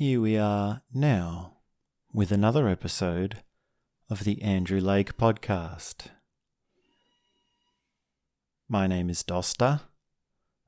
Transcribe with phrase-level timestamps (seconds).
[0.00, 1.58] here we are now
[2.10, 3.42] with another episode
[4.08, 6.06] of the Andrew Lake Podcast.
[8.66, 9.82] My name is Dosta.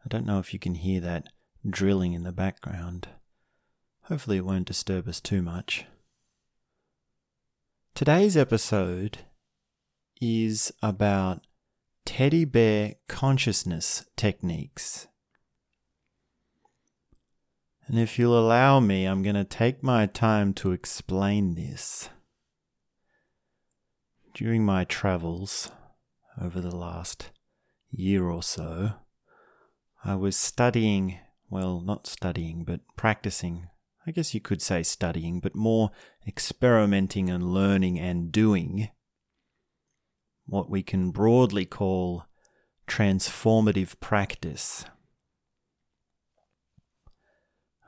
[0.05, 1.31] I don't know if you can hear that
[1.67, 3.09] drilling in the background.
[4.03, 5.87] Hopefully, it won't disturb us too much.
[7.95, 9.21] Today's episode
[10.21, 11.47] is about
[12.05, 15.07] teddy bear consciousness techniques.
[17.87, 22.09] And if you'll allow me, I'm going to take my time to explain this.
[24.35, 25.71] During my travels
[26.41, 27.31] over the last
[27.91, 28.93] year or so,
[30.05, 31.19] I was studying,
[31.51, 33.69] well, not studying, but practicing.
[34.07, 35.91] I guess you could say studying, but more
[36.27, 38.89] experimenting and learning and doing
[40.47, 42.25] what we can broadly call
[42.89, 44.85] transformative practice.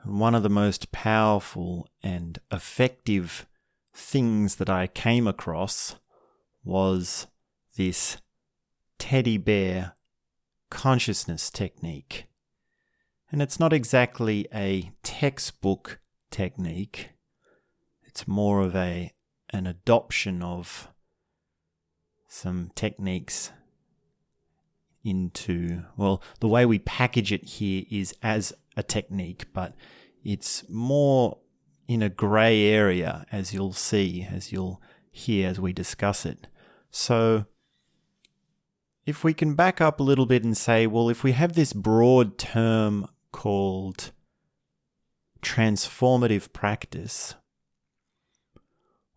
[0.05, 3.47] One of the most powerful and effective
[3.93, 5.95] things that I came across
[6.63, 7.27] was
[7.75, 8.17] this
[8.99, 9.93] teddy bear
[10.69, 12.25] consciousness technique.
[13.31, 17.09] And it's not exactly a textbook technique.
[18.03, 19.11] It's more of a
[19.51, 20.89] an adoption of
[22.27, 23.51] some techniques
[25.03, 29.73] into well the way we package it here is as a technique but
[30.23, 31.37] it's more
[31.87, 36.47] in a gray area as you'll see as you'll hear as we discuss it
[36.89, 37.45] so
[39.05, 41.73] if we can back up a little bit and say well if we have this
[41.73, 44.11] broad term called
[45.41, 47.35] transformative practice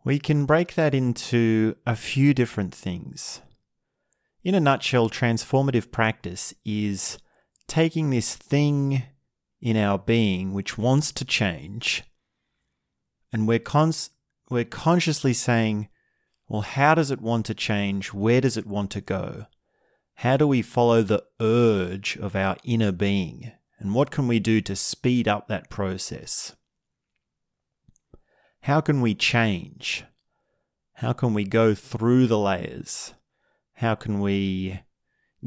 [0.09, 3.43] we can break that into a few different things.
[4.43, 7.19] In a nutshell, transformative practice is
[7.67, 9.03] taking this thing
[9.61, 12.05] in our being which wants to change,
[13.33, 14.11] and we're, cons-
[14.51, 15.89] we're consciously saying,
[16.49, 18.15] well, how does it want to change?
[18.15, 19.47] Where does it want to go?
[20.17, 23.53] How do we follow the urge of our inner being?
[23.79, 26.57] And what can we do to speed up that process?
[28.63, 30.05] How can we change?
[30.95, 33.15] How can we go through the layers?
[33.75, 34.81] How can we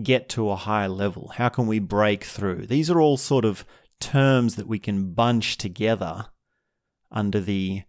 [0.02, 1.34] get to a higher level?
[1.36, 2.68] How can we break through?
[2.68, 3.66] These are all sort of
[4.02, 6.26] terms that we can bunch together
[7.12, 7.84] under the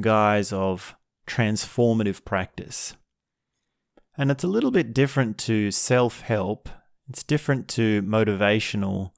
[0.00, 0.94] guise of
[1.26, 2.94] transformative practice.
[4.16, 6.68] And it's a little bit different to self help,
[7.08, 9.10] it's different to motivational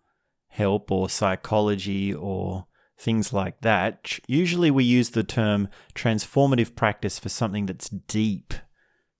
[0.48, 2.66] help or psychology or
[2.98, 4.18] things like that.
[4.26, 8.54] Usually we use the term transformative practice for something that's deep,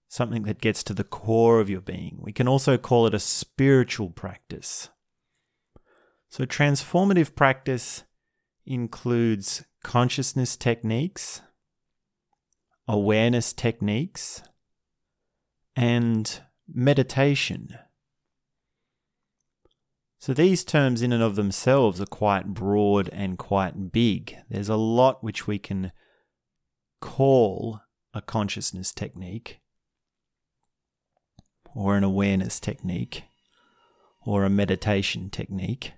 [0.07, 2.17] something that gets to the core of your being.
[2.19, 4.89] We can also call it a spiritual practice.
[6.29, 8.03] So, transformative practice
[8.65, 11.41] includes consciousness techniques,
[12.87, 14.43] awareness techniques,
[15.75, 17.77] and meditation.
[20.19, 24.37] So these terms, in and of themselves, are quite broad and quite big.
[24.49, 25.91] There's a lot which we can
[26.99, 27.81] call
[28.13, 29.61] a consciousness technique,
[31.73, 33.23] or an awareness technique,
[34.25, 35.93] or a meditation technique.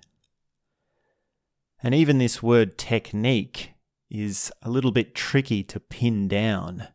[1.82, 3.74] And even this word technique
[4.10, 6.88] is a little bit tricky to pin down.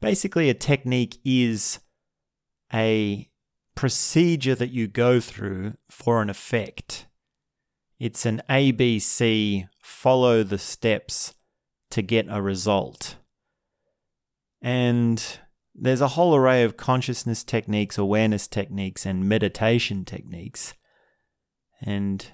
[0.00, 1.80] Basically, a technique is
[2.72, 3.28] a
[3.74, 7.06] procedure that you go through for an effect.
[7.98, 11.34] It's an ABC, follow the steps
[11.90, 13.16] to get a result.
[14.62, 15.22] And
[15.74, 20.74] there's a whole array of consciousness techniques, awareness techniques, and meditation techniques.
[21.80, 22.26] And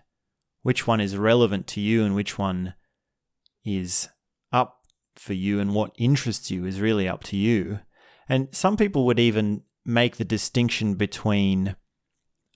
[0.67, 2.75] which one is relevant to you and which one
[3.65, 4.09] is
[4.51, 4.81] up
[5.15, 7.79] for you and what interests you is really up to you.
[8.29, 11.77] And some people would even make the distinction between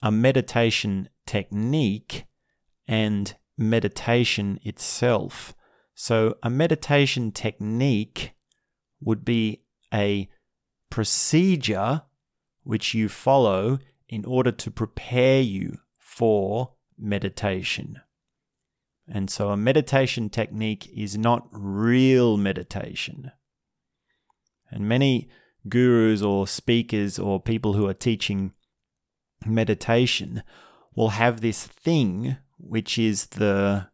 [0.03, 2.25] a meditation technique
[2.85, 5.55] and meditation itself.
[5.95, 8.33] So, a meditation technique
[8.99, 10.27] would be a
[10.89, 12.01] procedure
[12.63, 13.79] which you follow
[14.09, 18.01] in order to prepare you for meditation.
[19.07, 23.31] And so, a meditation technique is not real meditation.
[24.69, 25.29] And many
[25.67, 28.53] gurus or speakers or people who are teaching
[29.45, 30.43] meditation
[30.95, 33.87] will have this thing which is the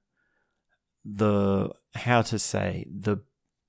[1.06, 3.18] the how to say the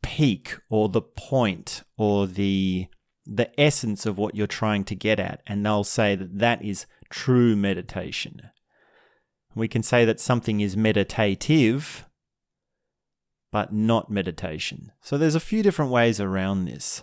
[0.03, 2.87] peak or the point or the
[3.27, 6.87] the essence of what you're trying to get at and they'll say that that is
[7.11, 8.41] true meditation
[9.59, 12.05] we can say that something is meditative
[13.51, 14.93] but not meditation.
[15.01, 17.03] So there's a few different ways around this.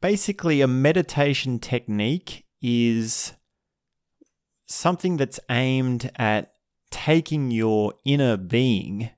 [0.00, 3.32] Basically, a meditation technique is
[4.66, 6.52] something that's aimed at
[6.90, 9.10] taking your inner being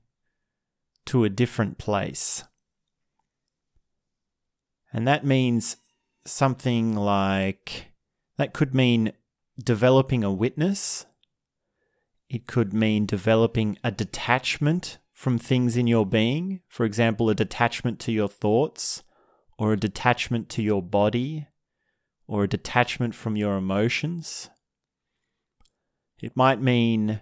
[1.05, 2.43] to a different place.
[4.91, 5.77] And that means
[6.25, 7.87] something like
[8.37, 9.13] that could mean
[9.61, 11.05] developing a witness.
[12.29, 16.61] It could mean developing a detachment from things in your being.
[16.67, 19.03] For example, a detachment to your thoughts,
[19.57, 21.47] or a detachment to your body,
[22.27, 24.49] or a detachment from your emotions.
[26.21, 27.21] It might mean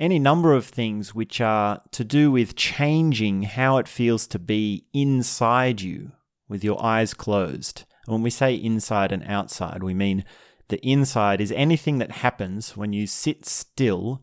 [0.00, 4.86] any number of things which are to do with changing how it feels to be
[4.92, 6.12] inside you
[6.48, 7.84] with your eyes closed.
[8.06, 10.24] And when we say inside and outside, we mean
[10.68, 14.22] the inside is anything that happens when you sit still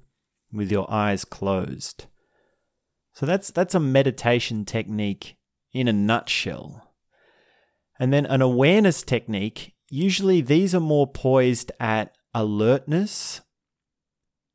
[0.51, 2.05] with your eyes closed.
[3.13, 5.35] So that's that's a meditation technique
[5.73, 6.93] in a nutshell.
[7.99, 13.41] And then an awareness technique, usually these are more poised at alertness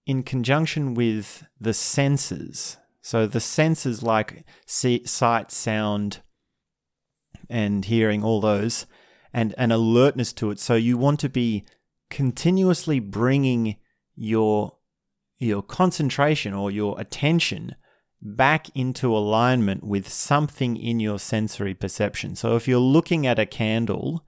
[0.06, 2.78] in conjunction with the senses.
[3.02, 6.22] So the senses like sight, sound,
[7.48, 8.86] and hearing, all those,
[9.36, 10.58] and an alertness to it.
[10.58, 11.66] So you want to be
[12.08, 13.76] continuously bringing
[14.16, 14.78] your
[15.38, 17.76] your concentration or your attention
[18.22, 22.34] back into alignment with something in your sensory perception.
[22.34, 24.24] So if you're looking at a candle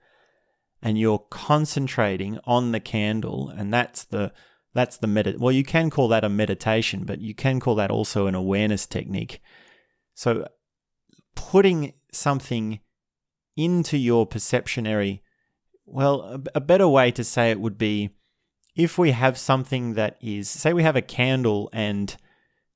[0.83, 4.31] and you're concentrating on the candle and that's the
[4.75, 5.41] that's the med.
[5.41, 8.85] Well, you can call that a meditation, but you can call that also an awareness
[8.85, 9.41] technique.
[10.15, 10.47] So,
[11.35, 12.81] putting something
[13.59, 15.21] into your perceptionary,
[15.85, 18.11] well, a, better way to say it would be
[18.77, 22.17] if we have something that is, say, we have a candle and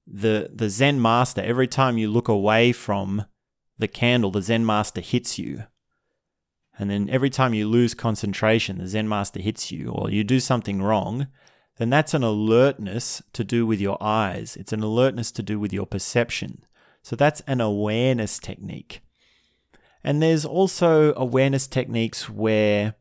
[0.05, 1.41] the the Zen master.
[1.41, 3.25] Every time you look away from
[3.79, 5.65] the candle, the Zen master hits you.
[6.77, 10.41] And then every time you lose concentration, the Zen master hits you, or you do
[10.41, 11.29] something wrong,
[11.77, 14.57] then that's an alertness to do with your eyes.
[14.57, 16.65] It's an alertness to do with your perception.
[17.03, 19.03] So that's an awareness technique.
[20.05, 22.95] And there's also awareness techniques where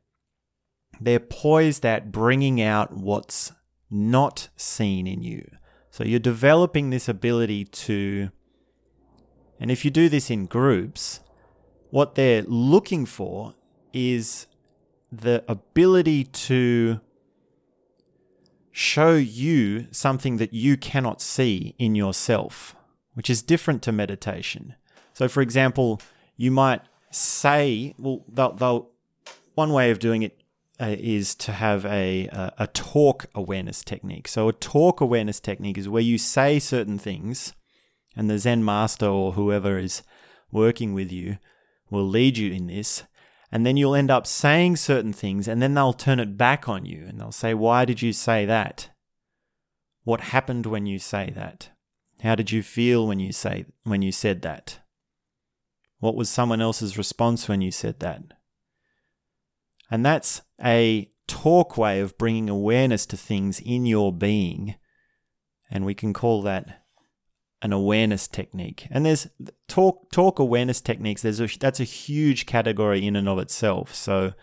[1.00, 3.52] they're poised at bringing out what's
[3.90, 5.50] not seen in you.
[5.90, 8.30] So you're developing this ability to,
[9.60, 11.20] and if you do this in groups,
[11.90, 13.56] what they're looking for
[13.94, 14.48] is
[15.12, 17.02] the ability to
[18.72, 22.76] show you something that you cannot see in yourself,
[23.16, 24.76] which is different to meditation.
[25.14, 26.00] So, for example,
[26.38, 26.82] you might
[27.12, 28.90] say, well, they'll, they'll,
[29.54, 30.42] one way of doing it
[30.80, 34.28] uh, is to have a, a, a talk awareness technique.
[34.28, 37.54] So, a talk awareness technique is where you say certain things,
[38.16, 40.04] and the Zen master or whoever is
[40.52, 41.38] working with you
[41.90, 43.04] will lead you in this
[43.52, 46.86] and then you'll end up saying certain things, and then they'll turn it back on
[46.86, 48.90] you and they'll say, Why did you say that?
[50.04, 51.70] What happened when you say that?
[52.24, 54.80] How did you feel when you say when you said that?
[56.02, 58.24] What was someone else's response when you said that?
[59.92, 64.76] And that's a talk way of bringing awareness to things in your being.
[65.70, 66.82] And we can call that
[67.62, 68.88] an awareness technique.
[68.90, 69.28] And there's
[69.68, 71.22] talk talk awareness techniques.
[71.22, 73.94] There's a, that's a huge category in and of itself.
[73.94, 74.34] So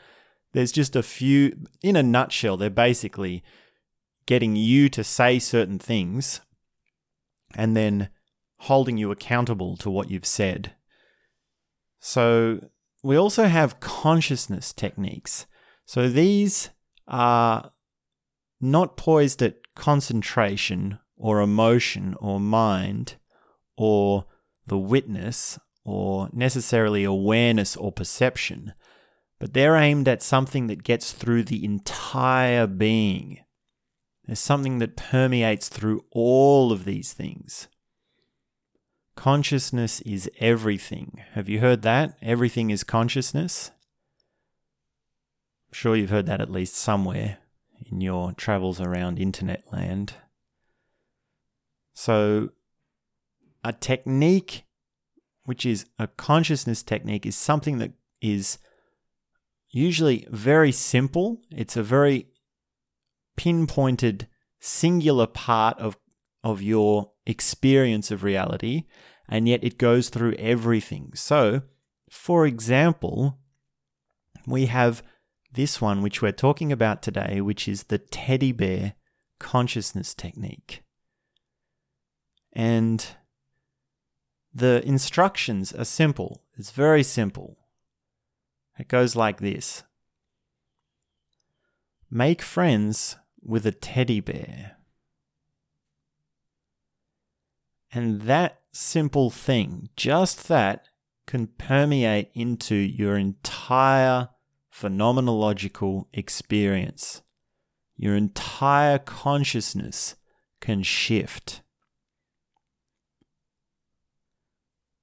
[0.53, 2.57] there's just a few in a nutshell.
[2.57, 3.43] They're basically
[4.27, 6.41] getting you to say certain things
[7.57, 8.11] and then
[8.59, 10.75] holding you accountable to what you've said.
[12.01, 12.61] So
[13.03, 15.47] we also have consciousness techniques.
[15.85, 16.71] So these
[17.07, 17.73] are
[18.61, 23.17] not poised at concentration or emotion or mind
[23.77, 24.27] or
[24.67, 28.75] the witness or necessarily awareness or perception,
[29.39, 33.39] but they're aimed at something that gets through the entire being.
[34.27, 37.69] There's something that permeates through all of these things.
[39.19, 41.21] Consciousness is everything.
[41.33, 42.17] Have you heard that?
[42.23, 43.73] Everything is consciousness?
[45.67, 47.39] I'm sure you've heard that at least somewhere
[47.91, 50.15] in your travels around internet land.
[51.95, 52.51] So,
[53.65, 54.63] a technique,
[55.43, 58.59] which is a consciousness technique, is something that is
[59.69, 61.43] usually very simple.
[61.51, 62.29] It's a very
[63.37, 64.29] pinpointed,
[64.61, 65.97] singular part of,
[66.45, 68.87] of your experience of reality,
[69.29, 71.13] and yet it goes through everything.
[71.15, 71.63] So,
[72.11, 73.39] for example,
[74.47, 75.03] we have
[75.53, 78.95] this one, which we're talking about today, which is the teddy bear
[79.39, 80.83] consciousness technique.
[82.53, 83.07] And
[84.55, 86.43] the instructions are simple.
[86.57, 87.59] It's very simple.
[88.79, 89.85] It goes like this
[92.11, 94.78] Make friends with a teddy bear.
[97.93, 100.87] And that simple thing, just that,
[101.27, 104.29] can permeate into your entire
[104.73, 107.23] phenomenological experience.
[107.97, 110.17] Your entire consciousness
[110.61, 111.63] can shift.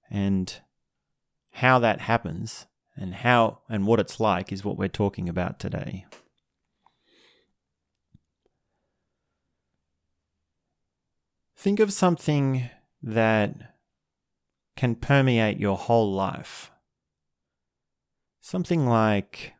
[0.10, 0.62] And
[1.51, 6.06] how that happens and how and what it's like is what we're talking about today.
[11.58, 12.70] Think of something
[13.06, 13.76] that
[14.76, 16.72] can permeate your whole life.
[18.42, 19.54] Something like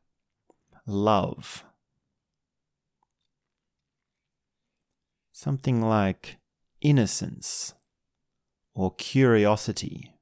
[0.88, 1.64] love.
[5.32, 6.38] Something like
[6.82, 7.75] innocence
[8.74, 10.16] or curiosity.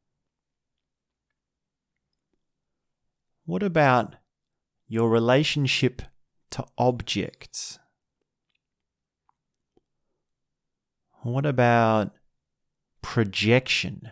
[3.46, 4.16] What about
[4.88, 6.02] your relationship
[6.52, 7.80] to objects?
[11.22, 12.12] What about
[13.04, 14.12] projection?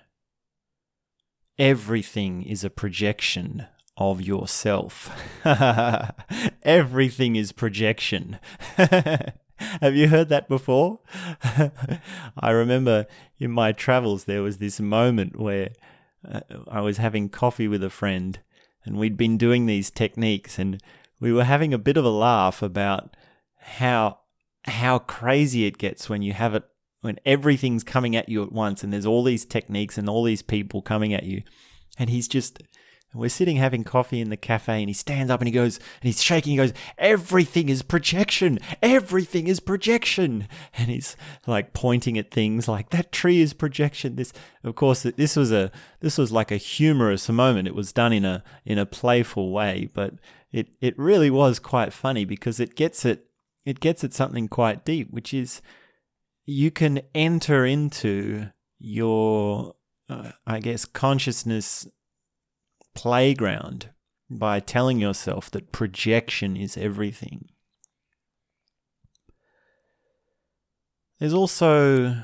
[1.57, 3.65] Everything is a projection
[3.98, 5.10] of yourself.
[6.63, 8.39] Everything is projection.
[8.77, 11.00] Have you heard that before?
[12.38, 13.07] I remember
[13.39, 15.69] in my travels there was this moment where
[16.27, 18.39] uh, I was having coffee with a friend
[18.86, 20.81] and we'd been doing these techniques and
[21.19, 23.15] we were having a bit of a laugh about
[23.60, 24.19] how
[24.65, 26.63] how crazy it gets when you have it
[27.01, 30.41] when everything's coming at you at once and there's all these techniques and all these
[30.41, 31.43] people coming at you.
[31.98, 32.62] And he's just
[33.13, 36.03] we're sitting having coffee in the cafe and he stands up and he goes and
[36.03, 36.51] he's shaking.
[36.51, 38.60] He goes everything is projection.
[38.81, 40.48] Everything is projection.
[40.77, 44.15] And he's like pointing at things like that tree is projection.
[44.15, 44.31] This
[44.63, 47.67] of course this was a this was like a humorous moment.
[47.67, 50.13] It was done in a in a playful way but
[50.51, 53.25] it it really was quite funny because it gets it
[53.65, 55.62] it gets at something quite deep which is
[56.51, 58.48] you can enter into
[58.79, 59.75] your
[60.10, 61.88] uh, i guess consciousness
[62.93, 63.89] playground
[64.31, 67.50] by telling yourself that projection is everything.
[71.20, 72.15] There's also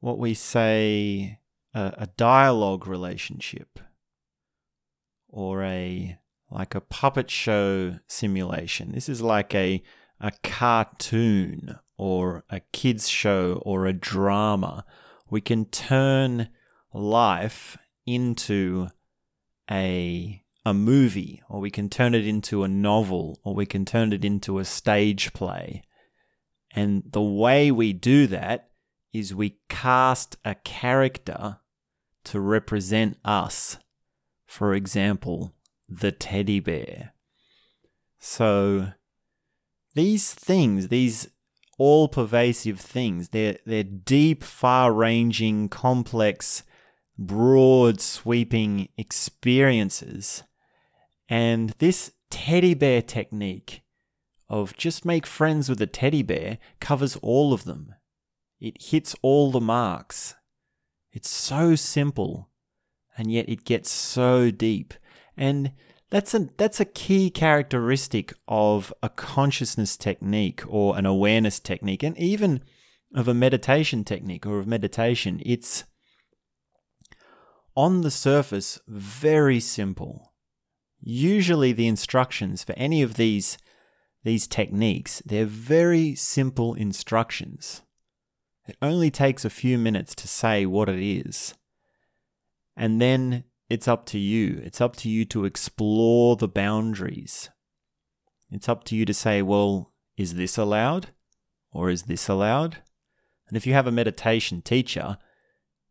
[0.00, 1.40] what we say
[1.74, 3.80] a, a, dialogue relationship
[5.28, 6.18] or a
[6.50, 8.92] like a puppet show simulation.
[8.92, 9.82] This is like a
[10.20, 14.84] a cartoon or a kids show or a drama.
[15.28, 16.48] We can turn
[16.92, 17.76] life
[18.06, 18.88] into
[19.70, 24.12] a a movie or we can turn it into a novel or we can turn
[24.12, 25.84] it into a stage play.
[26.72, 28.70] And the way we do that
[29.12, 31.58] is we cast a character
[32.24, 33.78] to represent us.
[34.44, 35.54] For example,
[35.88, 37.14] the teddy bear.
[38.18, 38.88] So
[39.94, 41.28] these things, these
[41.78, 46.62] all pervasive things, they're, they're deep, far ranging, complex
[47.18, 50.42] broad, sweeping experiences.
[51.28, 53.82] And this teddy bear technique
[54.48, 57.94] of just make friends with a teddy bear covers all of them.
[58.60, 60.34] It hits all the marks.
[61.12, 62.50] It's so simple,
[63.16, 64.94] and yet it gets so deep.
[65.36, 65.72] And
[66.10, 72.16] that's a that's a key characteristic of a consciousness technique or an awareness technique, and
[72.16, 72.62] even
[73.14, 75.40] of a meditation technique or of meditation.
[75.44, 75.84] It's
[77.74, 80.32] on the surface, very simple.
[81.00, 83.58] Usually, the instructions for any of these,
[84.24, 87.82] these techniques, they're very simple instructions.
[88.66, 91.54] It only takes a few minutes to say what it is.
[92.76, 94.60] And then it's up to you.
[94.64, 97.50] It's up to you to explore the boundaries.
[98.50, 101.08] It's up to you to say, well, is this allowed?
[101.72, 102.78] Or is this allowed?
[103.48, 105.18] And if you have a meditation teacher,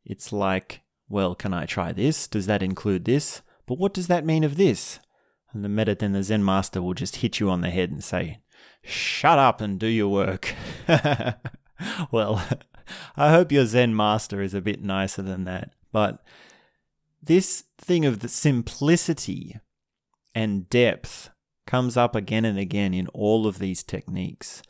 [0.03, 2.27] it's like well, can I try this?
[2.27, 3.41] Does that include this?
[3.65, 4.99] But what does that mean of this?
[5.53, 8.03] And the medit and the Zen master will just hit you on the head and
[8.03, 8.39] say,
[8.83, 10.53] Shut up and do your work.
[12.11, 12.45] well,
[13.17, 15.71] I hope your Zen master is a bit nicer than that.
[15.91, 16.23] But
[17.21, 19.59] this thing of the simplicity
[20.33, 21.29] and depth
[21.65, 24.61] comes up again and again in all of these techniques.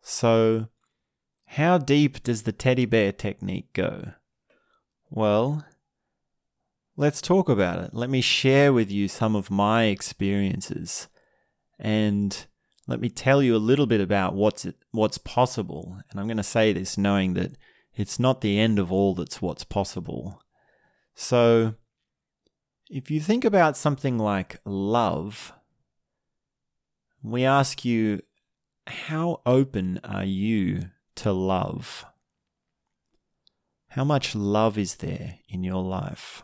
[0.00, 0.68] So,
[1.46, 4.12] how deep does the teddy bear technique go?
[5.10, 5.64] Well,
[6.96, 7.94] Let's talk about it.
[7.94, 11.08] Let me share with you some of my experiences
[11.78, 12.46] and
[12.86, 15.98] let me tell you a little bit about what's what's possible.
[16.10, 17.52] And I'm going to say this knowing that
[17.94, 20.42] it's not the end of all that's what's possible.
[21.14, 21.74] So,
[22.92, 25.54] if you think about something like love,
[27.22, 28.20] we ask you,
[28.86, 32.04] how open are you to love?
[33.88, 36.42] How much love is there in your life?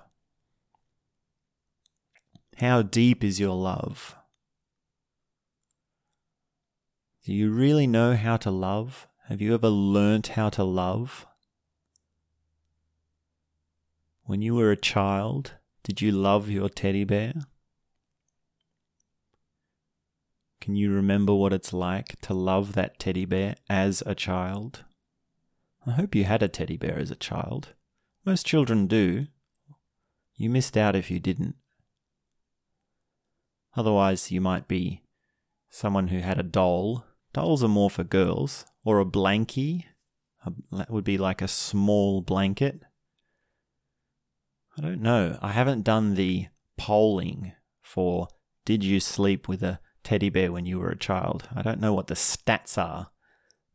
[2.57, 4.17] How deep is your love?
[7.27, 9.07] Do you really know how to love?
[9.27, 11.27] Have you ever learnt how to love?
[14.25, 17.35] When you were a child, did you love your teddy bear?
[20.61, 24.85] Can you remember what it's like to love that teddy bear as a child?
[25.87, 27.75] I hope you had a teddy bear as a child.
[28.25, 29.29] Most children do.
[30.37, 31.57] You missed out if you didn't.
[33.75, 35.03] Otherwise, you might be
[35.71, 37.05] someone who had a doll.
[37.33, 38.67] Dolls are more for girls.
[38.85, 39.85] Or a blankie.
[40.73, 42.83] That would be like a small blanket.
[44.79, 45.39] I don't know.
[45.43, 48.29] I haven't done the polling for
[48.65, 51.49] did you sleep with a teddy bear when you were a child?
[51.55, 53.11] I don't know what the stats are.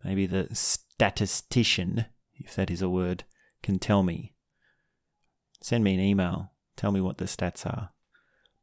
[0.03, 2.05] Maybe the statistician,
[2.35, 3.23] if that is a word,
[3.61, 4.33] can tell me.
[5.61, 6.51] Send me an email.
[6.77, 7.89] Tell me what the stats are.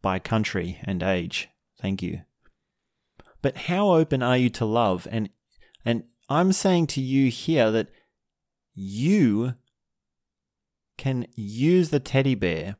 [0.02, 1.48] By country and age.
[1.80, 2.22] Thank you.
[3.42, 5.06] But how open are you to love?
[5.10, 5.30] And
[5.84, 7.88] and I'm saying to you here that
[8.74, 9.54] you
[11.00, 12.76] can use the teddy bear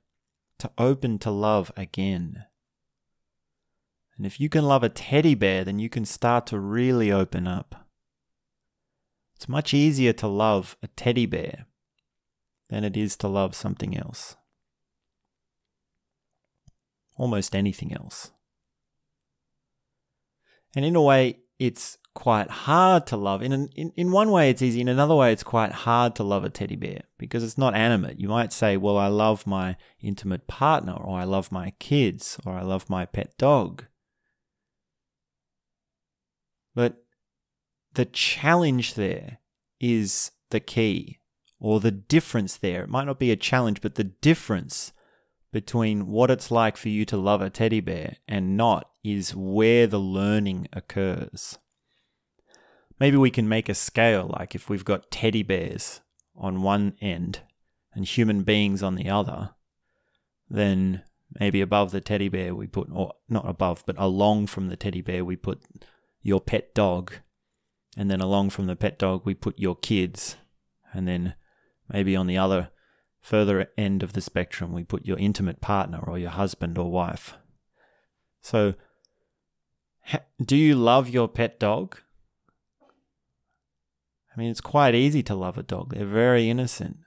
[0.59, 2.45] to open to love again.
[4.15, 7.47] And if you can love a teddy bear, then you can start to really open
[7.47, 7.89] up.
[9.35, 11.65] It's much easier to love a teddy bear
[12.69, 14.37] than it is to love something else.
[17.17, 18.33] Almost anything else.
[20.77, 23.43] And in a way, it's quite hard to love.
[23.43, 24.81] In, an, in in one way, it's easy.
[24.81, 28.21] In another way, it's quite hard to love a teddy bear because it's not animate.
[28.21, 32.55] You might say, "Well, I love my intimate partner, or I love my kids, or
[32.55, 33.87] I love my pet dog."
[36.75, 37.05] But
[37.95, 39.39] the challenge there
[39.81, 41.21] is the key,
[41.59, 42.83] or the difference there.
[42.83, 44.93] It might not be a challenge, but the difference
[45.53, 49.87] between what it's like for you to love a teddy bear and not is where
[49.87, 51.59] the learning occurs.
[53.01, 56.03] Maybe we can make a scale, like if we've got teddy bears
[56.37, 57.41] on one end
[57.95, 59.51] and human beings on the other,
[60.51, 61.03] then
[61.39, 65.01] maybe above the teddy bear we put, or not above, but along from the teddy
[65.01, 65.63] bear we put
[66.21, 67.15] your pet dog.
[67.97, 70.37] And then along from the pet dog we put your kids.
[70.93, 71.35] And then
[71.89, 72.71] maybe on the other,
[73.21, 77.35] further end of the spectrum we put your intimate partner or your husband or wife.
[78.43, 78.75] So,
[80.45, 81.99] do you love your pet dog?
[84.35, 85.95] I mean, it's quite easy to love a dog.
[85.95, 86.99] They're very innocent,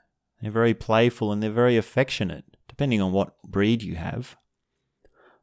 [0.42, 4.36] they're very playful, and they're very affectionate, depending on what breed you have.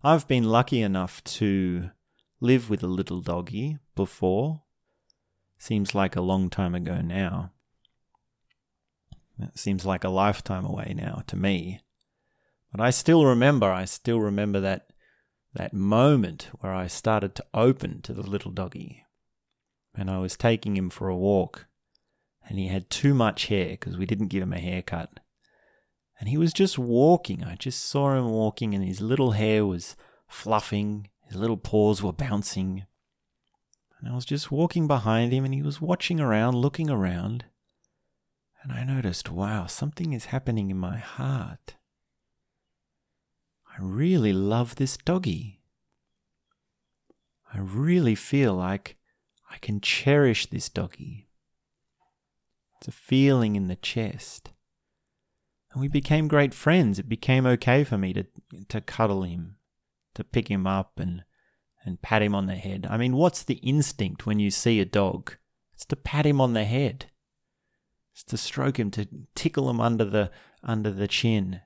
[0.03, 1.91] I've been lucky enough to
[2.41, 4.63] live with a little doggy before.
[5.59, 7.53] Seems like a long time ago now.
[9.39, 11.81] It seems like a lifetime away now to me.
[12.73, 14.87] But I still remember, I still remember that
[15.53, 19.05] that moment where I started to open to the little doggy.
[19.95, 21.67] And I was taking him for a walk
[22.49, 25.21] and he had too much hair because we didn't give him a haircut.
[26.19, 27.45] And he was just walking.
[27.45, 29.97] I just saw him walking, and his little hair was
[30.29, 32.85] fluffing, his little paws were bouncing.
[33.99, 37.45] And I was just walking behind him, and he was watching around, looking around.
[38.63, 41.77] And I noticed, wow, something is happening in my heart.
[43.67, 45.61] I really love this doggy.
[47.53, 48.97] I really feel like
[49.51, 51.30] I can cherish this doggy.
[52.81, 54.53] It's a feeling in the chest.
[55.73, 56.99] And we became great friends.
[56.99, 58.25] It became okay for me to
[58.69, 59.57] to cuddle him,
[60.15, 61.25] to pick him up and
[61.85, 62.87] and pat him on the head.
[62.89, 65.37] I mean, what's the instinct when you see a dog?
[65.75, 67.07] It's to pat him on the head.
[68.13, 70.31] It's to stroke him, to tickle him under the
[70.63, 71.61] under the chin.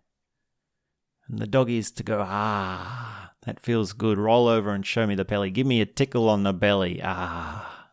[1.29, 4.19] And the dog is to go, ah, that feels good.
[4.19, 5.51] Roll over and show me the belly.
[5.51, 7.01] Give me a tickle on the belly.
[7.03, 7.93] Ah.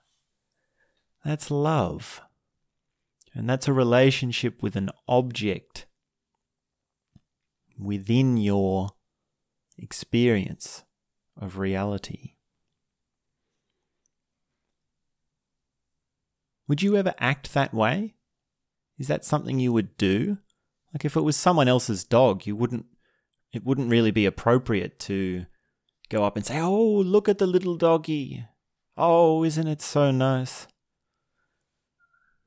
[1.24, 2.22] That's love.
[3.34, 5.86] And that's a relationship with an object
[7.78, 8.90] within your
[9.78, 10.84] experience
[11.40, 12.34] of reality.
[16.68, 18.16] Would you ever act that way?
[18.98, 20.38] Is that something you would do?
[20.94, 22.86] Like if it was someone else's dog, you wouldn't
[23.52, 25.46] it wouldn't really be appropriate to
[26.10, 28.46] go up and say, "Oh, look at the little doggy.
[28.96, 30.68] Oh, isn't it so nice?"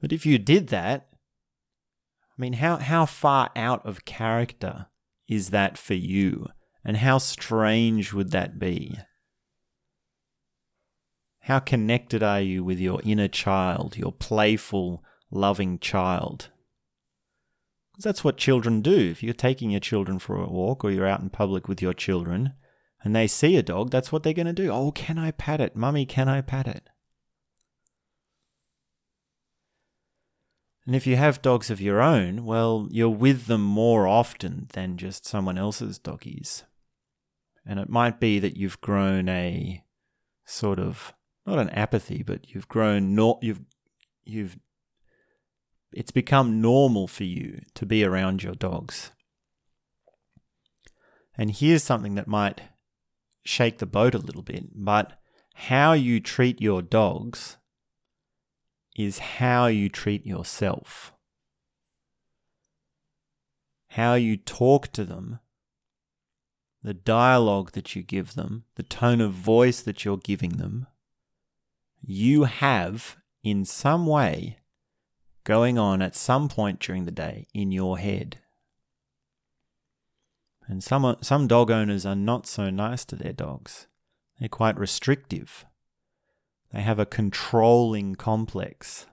[0.04, 4.88] But if you did that, I mean, how, how far out of character
[5.26, 6.48] is that for you?
[6.84, 8.98] And how strange would that be?
[11.44, 16.50] How connected are you with your inner child, your playful, loving child?
[17.92, 19.08] Because that's what children do.
[19.10, 21.94] If you're taking your children for a walk or you're out in public with your
[21.94, 22.52] children
[23.02, 24.70] and they see a dog, that's what they're going to do.
[24.70, 25.74] Oh, can I pat it?
[25.74, 26.90] Mummy, can I pat it?
[30.86, 34.98] And if you have dogs of your own, well, you're with them more often than
[34.98, 36.64] just someone else's doggies.
[37.64, 39.82] And it might be that you've grown a
[40.44, 41.14] sort of
[41.46, 43.60] not an apathy, but you've grown no, you've
[44.24, 44.58] you've
[45.92, 49.12] it's become normal for you to be around your dogs.
[51.36, 52.60] And here's something that might
[53.44, 55.18] shake the boat a little bit, but
[55.54, 57.56] how you treat your dogs
[58.94, 61.12] is how you treat yourself.
[63.88, 65.40] How you talk to them,
[66.82, 70.86] the dialogue that you give them, the tone of voice that you're giving them,
[72.02, 74.58] you have in some way
[75.44, 78.38] going on at some point during the day in your head.
[80.66, 83.86] And some, some dog owners are not so nice to their dogs.
[84.40, 85.66] They're quite restrictive.
[86.74, 89.06] They have a controlling complex.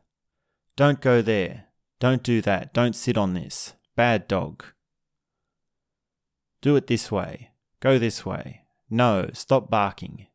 [0.76, 1.66] Don't go there.
[2.00, 2.74] Don't do that.
[2.74, 3.76] Don't sit on this.
[3.96, 4.64] Bad dog.
[6.62, 7.52] Do it this way.
[7.80, 8.62] Go this way.
[8.90, 10.26] No, stop barking.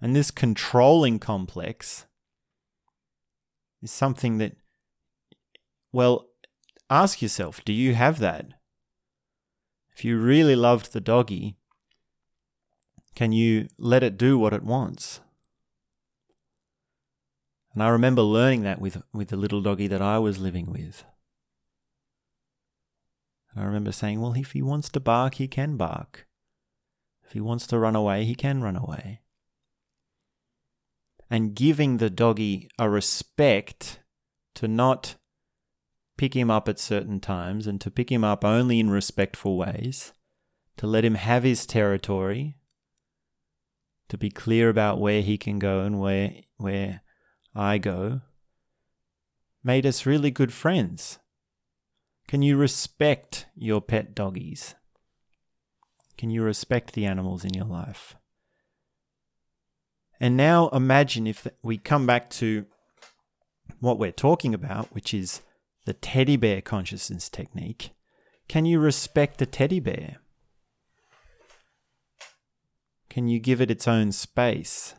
[0.00, 2.06] And this controlling complex
[3.82, 4.56] is something that,
[5.92, 6.28] well,
[6.88, 8.46] ask yourself do you have that?
[9.96, 11.56] If you really loved the doggy,
[13.16, 15.20] can you let it do what it wants?
[17.74, 21.04] And I remember learning that with, with the little doggy that I was living with.
[23.50, 26.26] And I remember saying, well, if he wants to bark, he can bark.
[27.26, 29.20] If he wants to run away, he can run away.
[31.28, 33.98] And giving the doggy a respect
[34.54, 35.16] to not
[36.16, 40.12] pick him up at certain times and to pick him up only in respectful ways,
[40.76, 42.56] to let him have his territory,
[44.08, 47.00] to be clear about where he can go and where, where
[47.54, 48.20] I go,
[49.62, 51.18] made us really good friends.
[52.26, 54.74] Can you respect your pet doggies?
[56.16, 58.16] Can you respect the animals in your life?
[60.20, 62.66] And now imagine if we come back to
[63.80, 65.42] what we're talking about, which is
[65.84, 67.90] the teddy bear consciousness technique.
[68.48, 70.16] Can you respect a teddy bear?
[73.10, 74.94] Can you give it its own space?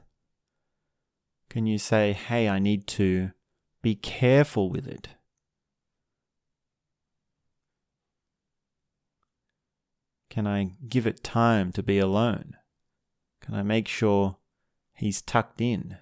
[1.55, 3.31] Can you say, hey, I need to
[3.81, 5.07] be careful with it?
[10.29, 12.57] Can I give it time to be alone?
[13.39, 14.35] Can I make sure
[14.95, 15.95] he's tucked in?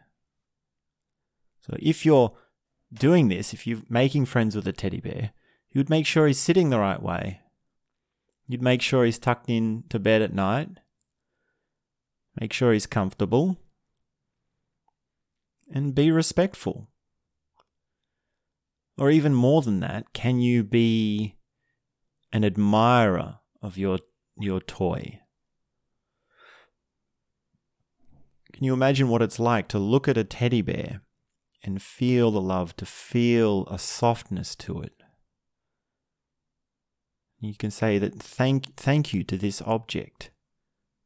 [1.61, 2.35] So if you're
[2.91, 5.33] doing this, if you're making friends with a teddy bear,
[5.69, 7.41] you'd make sure he's sitting the right way.
[8.47, 10.79] You'd make sure he's tucked in to bed at night.
[12.41, 13.59] Make sure he's comfortable
[15.71, 16.89] and be respectful.
[18.97, 21.35] Or even more than that, can you be
[22.31, 23.99] an admirer of your,
[24.37, 25.21] your toy?
[28.53, 31.01] Can you imagine what it's like to look at a teddy bear
[31.63, 34.93] and feel the love, to feel a softness to it?
[37.39, 40.29] You can say that thank, thank you to this object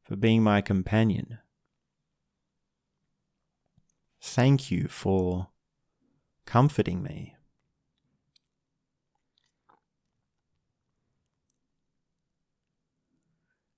[0.04, 1.38] for being my companion.
[4.20, 5.48] Thank you for
[6.46, 7.36] comforting me.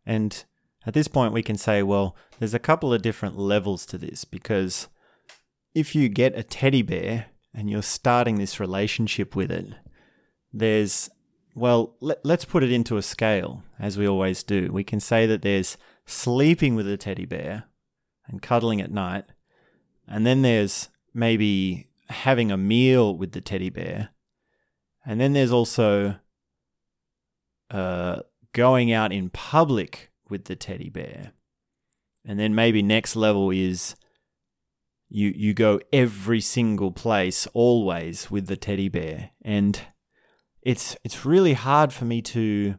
[0.06, 0.44] And
[0.86, 4.24] at this point, we can say, well, there's a couple of different levels to this
[4.24, 4.88] because
[5.74, 9.66] if you get a teddy bear and you're starting this relationship with it,
[10.52, 11.10] there's,
[11.54, 14.70] well, let, us put it into a scale, as we always do.
[14.72, 15.76] We can say that there's
[16.06, 17.64] sleeping with a teddy bear
[18.26, 19.26] and cuddling at night,
[20.10, 24.10] and then there's maybe having a meal with the teddy bear.
[25.06, 26.16] And then there's also
[27.70, 28.20] uh,
[28.52, 31.32] going out in public with the teddy bear.
[32.24, 33.94] And then maybe next level is
[35.08, 39.30] you you go every single place always with the teddy bear.
[39.42, 39.80] And
[40.60, 42.74] it's it's really hard for me to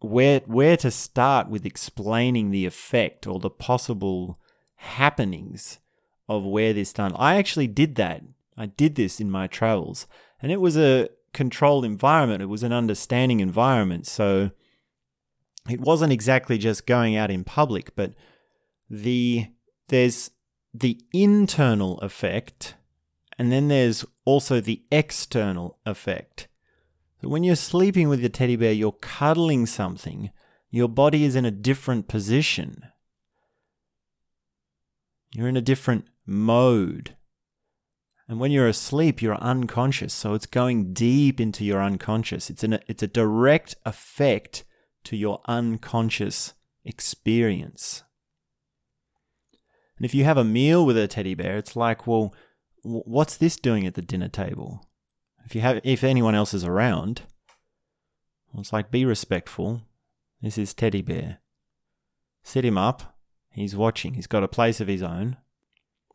[0.00, 4.38] where where to start with explaining the effect or the possible
[4.76, 5.80] happenings
[6.28, 7.14] of where this done.
[7.16, 8.22] I actually did that.
[8.56, 10.06] I did this in my travels,
[10.42, 14.06] and it was a controlled environment, it was an understanding environment.
[14.06, 14.50] So
[15.68, 18.14] it wasn't exactly just going out in public, but
[18.88, 19.48] the
[19.88, 20.30] there's
[20.74, 22.74] the internal effect
[23.38, 26.48] and then there's also the external effect.
[27.22, 30.30] So when you're sleeping with your teddy bear, you're cuddling something.
[30.70, 32.84] Your body is in a different position.
[35.32, 37.16] You're in a different mode.
[38.28, 40.12] And when you're asleep, you're unconscious.
[40.12, 42.50] So it's going deep into your unconscious.
[42.50, 44.64] It's, an, it's a direct effect
[45.04, 46.52] to your unconscious
[46.84, 48.02] experience.
[49.96, 52.34] And if you have a meal with a teddy bear, it's like, well,
[52.82, 54.86] what's this doing at the dinner table?
[55.46, 57.22] If you have, if anyone else is around,
[58.52, 59.82] well, it's like, be respectful.
[60.42, 61.38] This is teddy bear.
[62.42, 63.16] Sit him up.
[63.50, 64.14] He's watching.
[64.14, 65.38] He's got a place of his own.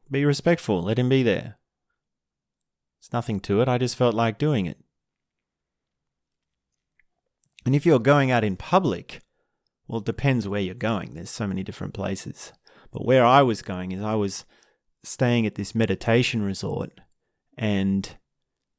[0.10, 0.84] Be respectful.
[0.84, 1.58] Let him be there.
[3.00, 3.68] It's nothing to it.
[3.68, 4.78] I just felt like doing it.
[7.66, 9.22] And if you're going out in public,
[9.88, 11.14] well, it depends where you're going.
[11.14, 12.54] There's so many different places.
[12.92, 14.46] But where I was going is I was
[15.04, 17.02] staying at this meditation resort,
[17.58, 18.18] and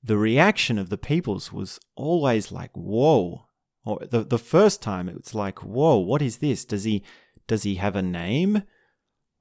[0.03, 3.47] the reaction of the peoples was always like, whoa.
[3.85, 6.65] Or the, the first time it was like, whoa, what is this?
[6.65, 7.03] Does he
[7.47, 8.63] does he have a name?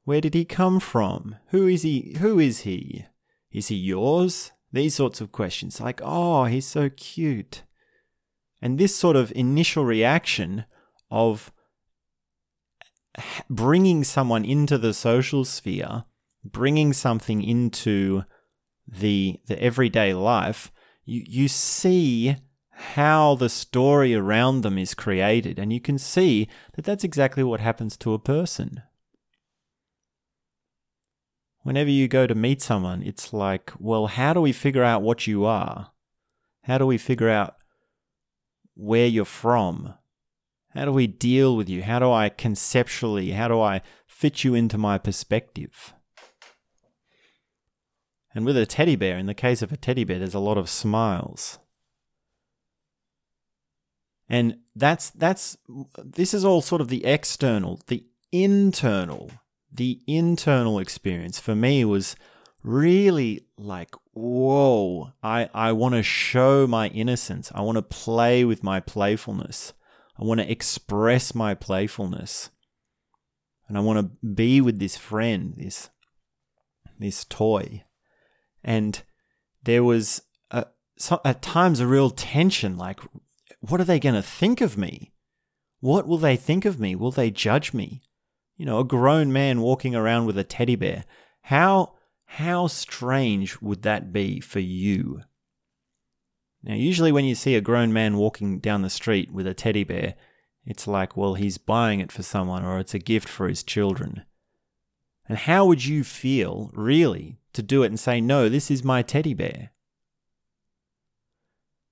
[0.06, 1.38] Where did he come from?
[1.48, 3.06] Who is he who is he?
[3.52, 4.52] Is he yours?
[4.72, 7.62] These sorts of questions, like, oh, he's so cute.
[8.60, 10.66] And this sort of initial reaction
[11.12, 11.52] of
[13.50, 16.04] bringing someone into the social sphere,
[16.44, 18.24] bringing something into
[18.88, 20.72] the the everyday life,
[21.06, 22.38] you, you see
[22.72, 27.60] how the story around them is created, and you can see that that's exactly what
[27.60, 28.82] happens to a person.
[31.63, 35.28] Whenever you go to meet someone, it's like, well, how do we figure out what
[35.28, 35.91] you are?
[36.63, 37.56] How do we figure out
[38.76, 39.93] where you're from?
[40.73, 41.82] How do we deal with you?
[41.84, 45.93] How do I conceptually, how do I fit you into my perspective?
[48.36, 50.58] And with a teddy bear, in the case of a teddy bear, there's a lot
[50.58, 51.60] of smiles.
[54.28, 55.58] And that's that's
[56.04, 59.32] this is all sort of the external, the internal
[59.73, 62.15] the internal experience for me was
[62.63, 67.51] really like whoa i i want to show my innocence.
[67.53, 69.73] I want to play with my playfulness.
[70.17, 72.51] I want to express my playfulness.
[73.67, 75.89] And i want to be with this friend this
[76.99, 77.83] this toy.
[78.63, 79.01] And
[79.63, 82.99] there was a, so, at times a real tension like
[83.59, 85.13] what are they going to think of me?
[85.79, 86.95] What will they think of me?
[86.95, 88.03] Will they judge me
[88.58, 91.04] you know, a grown man walking around with a teddy bear.
[91.42, 91.94] How
[92.26, 95.22] how strange would that be for you?
[96.63, 99.84] Now, usually when you see a grown man walking down the street with a teddy
[99.84, 100.16] bear,
[100.66, 104.24] it's like, well, he's buying it for someone or it's a gift for his children.
[105.28, 109.02] And how would you feel, really, to do it and say, no, this is my
[109.02, 109.72] teddy bear?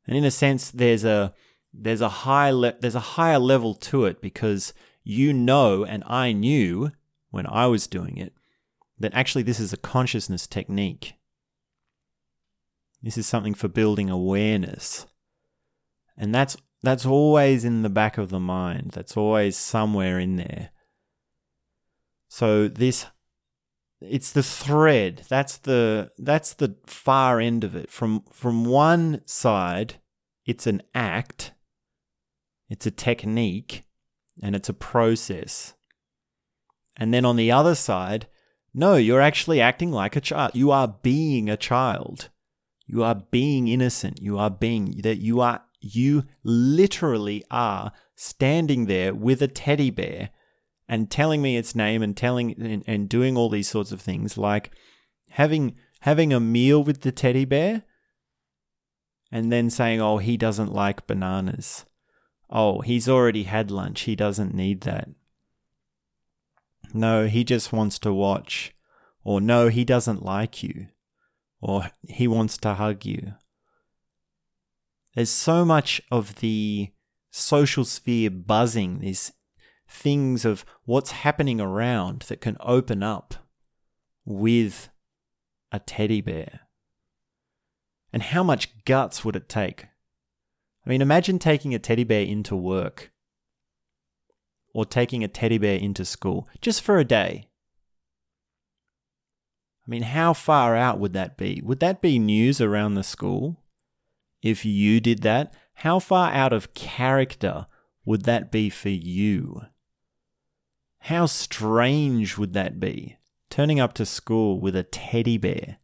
[0.07, 1.33] And in a sense, there's a
[1.73, 6.31] there's a high le- there's a higher level to it because you know, and I
[6.31, 6.91] knew
[7.29, 8.33] when I was doing it,
[8.99, 11.15] that actually this is a consciousness technique.
[13.01, 15.07] This is something for building awareness.
[16.17, 18.91] And that's that's always in the back of the mind.
[18.93, 20.69] That's always somewhere in there.
[22.27, 23.07] So this
[24.01, 25.23] it's the thread.
[25.29, 27.89] That's the that's the far end of it.
[27.89, 29.95] From from one side,
[30.45, 31.53] it's an act.
[32.69, 33.83] It's a technique
[34.41, 35.73] and it's a process.
[36.97, 38.27] And then on the other side,
[38.73, 40.51] no, you're actually acting like a child.
[40.53, 42.29] You are being a child.
[42.85, 44.21] You are being innocent.
[44.21, 50.29] You are being that you are you literally are standing there with a teddy bear
[50.87, 54.37] and telling me its name and telling and, and doing all these sorts of things
[54.37, 54.71] like
[55.31, 57.83] having having a meal with the teddy bear
[59.31, 61.85] and then saying, "Oh, he doesn't like bananas."
[62.51, 64.01] Oh, he's already had lunch.
[64.01, 65.09] He doesn't need that.
[66.93, 68.73] No, he just wants to watch.
[69.23, 70.87] Or no, he doesn't like you.
[71.61, 73.33] Or he wants to hug you.
[75.15, 76.89] There's so much of the
[77.29, 79.31] social sphere buzzing, these
[79.87, 83.35] things of what's happening around that can open up
[84.25, 84.89] with
[85.71, 86.61] a teddy bear.
[88.13, 89.85] And how much guts would it take
[90.85, 93.11] I mean, imagine taking a teddy bear into work
[94.73, 97.47] or taking a teddy bear into school just for a day.
[99.85, 101.61] I mean, how far out would that be?
[101.63, 103.61] Would that be news around the school?
[104.41, 107.67] if you did that, how far out of character
[108.05, 109.61] would that be for you?
[110.99, 113.17] How strange would that be?
[113.49, 115.77] Turning up to school with a teddy bear.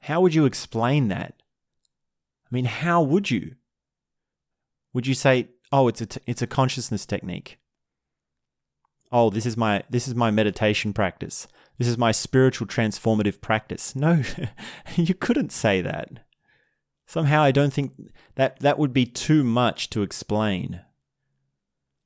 [0.00, 1.34] How would you explain that?
[2.54, 3.56] I mean, how would you?
[4.92, 7.58] Would you say, "Oh, it's a t- it's a consciousness technique."
[9.10, 11.48] Oh, this is my this is my meditation practice.
[11.78, 13.96] This is my spiritual transformative practice.
[13.96, 14.22] No,
[14.94, 16.20] you couldn't say that.
[17.06, 17.90] Somehow I don't think
[18.36, 20.80] that that would be too much to explain.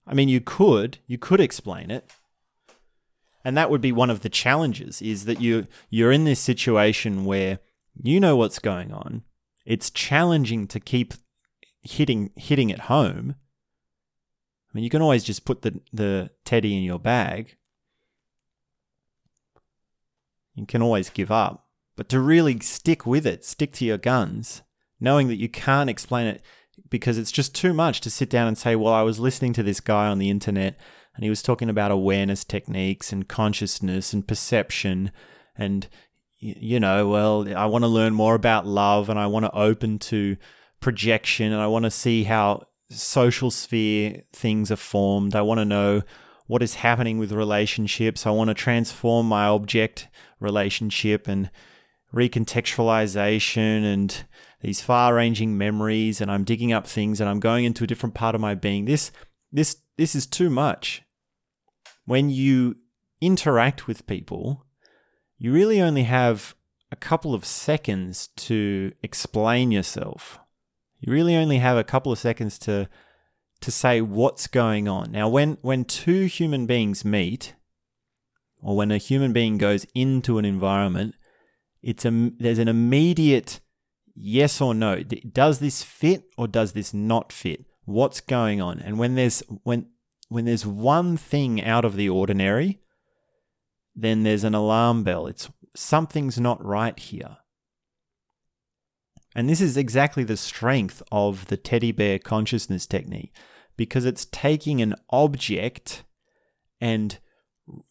[0.07, 2.11] I mean, you could, you could explain it.
[3.45, 7.27] And that would be one of the challenges is that you you're in this situation
[7.27, 7.59] where
[8.03, 9.25] you know what's going on
[9.69, 11.13] it's challenging to keep
[11.83, 13.35] hitting hitting it home.
[13.37, 17.57] I mean, you can always just put the, the teddy in your bag.
[20.55, 21.67] You can always give up.
[21.97, 24.63] But to really stick with it, stick to your guns,
[25.01, 26.43] knowing that you can't explain it
[26.89, 29.63] because it's just too much to sit down and say, well, I was listening to
[29.63, 30.79] this guy on the internet
[31.15, 35.11] and he was talking about awareness techniques and consciousness and perception
[35.57, 35.89] and
[36.39, 39.99] you know, well, I want to learn more about love and I want to open
[40.01, 40.37] to
[40.81, 45.35] projection and I want to see how social sphere things are formed.
[45.35, 46.03] I want to know
[46.47, 48.27] what is happening with relationships.
[48.27, 50.09] I want to transform my object
[50.41, 51.51] relationship and
[52.15, 54.25] recontextualization and
[54.61, 58.35] these far-ranging memories and I'm digging up things and I'm going into a different part
[58.35, 58.87] of my being.
[58.87, 59.13] This
[59.53, 61.03] this this is too much.
[62.07, 62.77] When you
[63.21, 64.65] interact with people,
[65.39, 66.55] you really only have
[66.91, 70.39] a couple of seconds to explain yourself.
[71.01, 72.89] You really only have a couple of seconds to
[73.61, 75.13] to say what's going on.
[75.13, 77.55] Now when when two human beings meet
[78.61, 81.15] or when a human being goes into an environment,
[81.83, 83.61] it's a there's an immediate
[84.15, 85.03] yes or no.
[85.03, 87.65] Does this fit or does this not fit?
[87.85, 88.81] What's going on?
[88.81, 89.87] And when there's when
[90.29, 92.81] when there's one thing out of the ordinary,
[94.01, 95.27] then there's an alarm bell.
[95.27, 97.39] It's something's not right here.
[99.35, 103.35] And this is exactly the strength of the teddy bear consciousness technique
[103.77, 106.05] because it's taking an object
[106.81, 107.19] and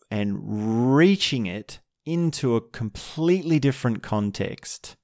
[0.10, 4.96] and reaching it into a completely different context.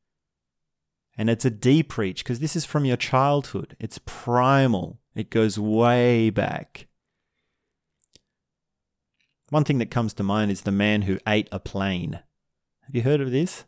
[1.18, 3.76] And it's a deep reach because this is from your childhood.
[3.80, 5.00] It's primal.
[5.14, 6.88] It goes way back.
[9.54, 12.22] One thing that comes to mind is the man who ate a plane.
[12.88, 13.66] Have you heard of this?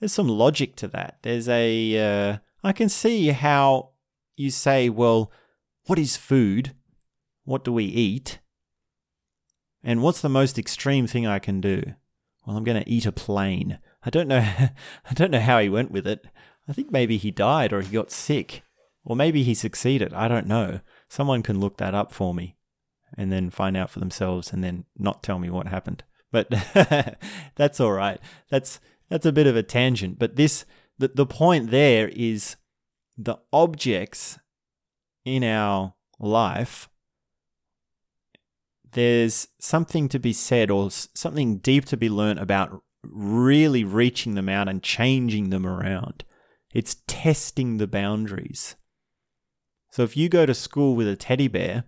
[0.00, 1.18] There's some logic to that.
[1.22, 2.32] There's a.
[2.32, 3.90] Uh, I can see how
[4.34, 5.30] you say, well,
[5.84, 6.74] what is food?
[7.44, 8.40] What do we eat?
[9.84, 11.94] And what's the most extreme thing I can do?
[12.44, 13.78] Well, I'm going to eat a plane.
[14.04, 14.40] I don't know.
[15.08, 16.26] I don't know how he went with it.
[16.68, 18.64] I think maybe he died or he got sick,
[19.04, 20.12] or maybe he succeeded.
[20.12, 20.80] I don't know.
[21.08, 22.55] Someone can look that up for me
[23.16, 26.04] and then find out for themselves and then not tell me what happened.
[26.32, 26.50] But
[27.54, 28.20] that's all right.
[28.50, 30.18] That's that's a bit of a tangent.
[30.18, 30.64] But this
[30.98, 32.56] the, the point there is
[33.16, 34.38] the objects
[35.24, 36.88] in our life
[38.92, 44.48] there's something to be said or something deep to be learned about really reaching them
[44.48, 46.24] out and changing them around.
[46.72, 48.74] It's testing the boundaries.
[49.90, 51.84] So if you go to school with a teddy bear,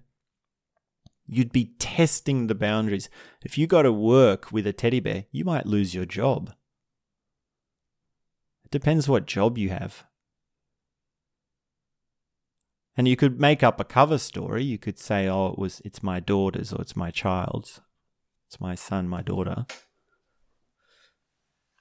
[1.31, 3.11] You'd be testing the boundaries.
[3.45, 6.55] If you go to work with a teddy bear, you might lose your job.
[8.64, 10.07] It depends what job you have.
[12.97, 14.64] And you could make up a cover story.
[14.64, 17.81] You could say, "Oh, it was it's my daughter's or it's my child's.
[18.47, 19.67] It's my son, my daughter."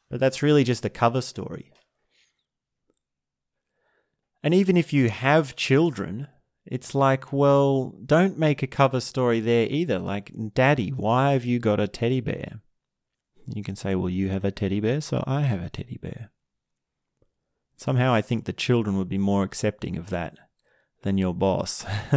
[0.10, 1.72] But that's really just a cover story.
[4.44, 6.28] And even if you have children,
[6.70, 10.00] it's like, well, don't make a cover story there either.
[10.00, 12.60] Like, Daddy, why have you got a teddy bear?
[13.54, 16.32] You can say, well, you have a teddy bear, so I have a teddy bear.
[17.78, 20.38] Somehow I think the children would be more accepting of that
[21.04, 21.86] than your boss.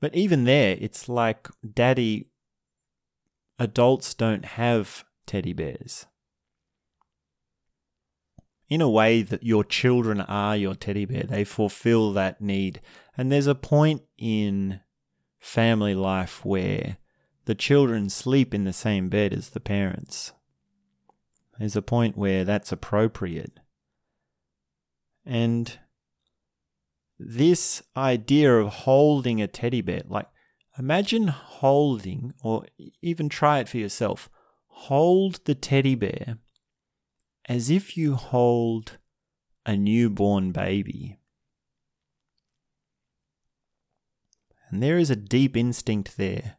[0.00, 2.30] but even there, it's like, Daddy,
[3.58, 6.06] adults don't have teddy bears
[8.70, 11.24] in a way that your children are your teddy bear.
[11.24, 12.80] They fulfill that need.
[13.18, 14.80] And there's a point in
[15.40, 16.98] family life where
[17.46, 20.32] the children sleep in the same bed as the parents.
[21.58, 23.58] There's a point where that's appropriate.
[25.26, 25.78] And
[27.18, 30.28] this idea of holding a teddy bear, like
[30.78, 32.66] imagine holding, or
[33.02, 34.30] even try it for yourself,
[34.68, 36.38] hold the teddy bear
[37.50, 38.96] as if you hold
[39.66, 41.18] a newborn baby.
[44.68, 46.58] And there is a deep instinct there.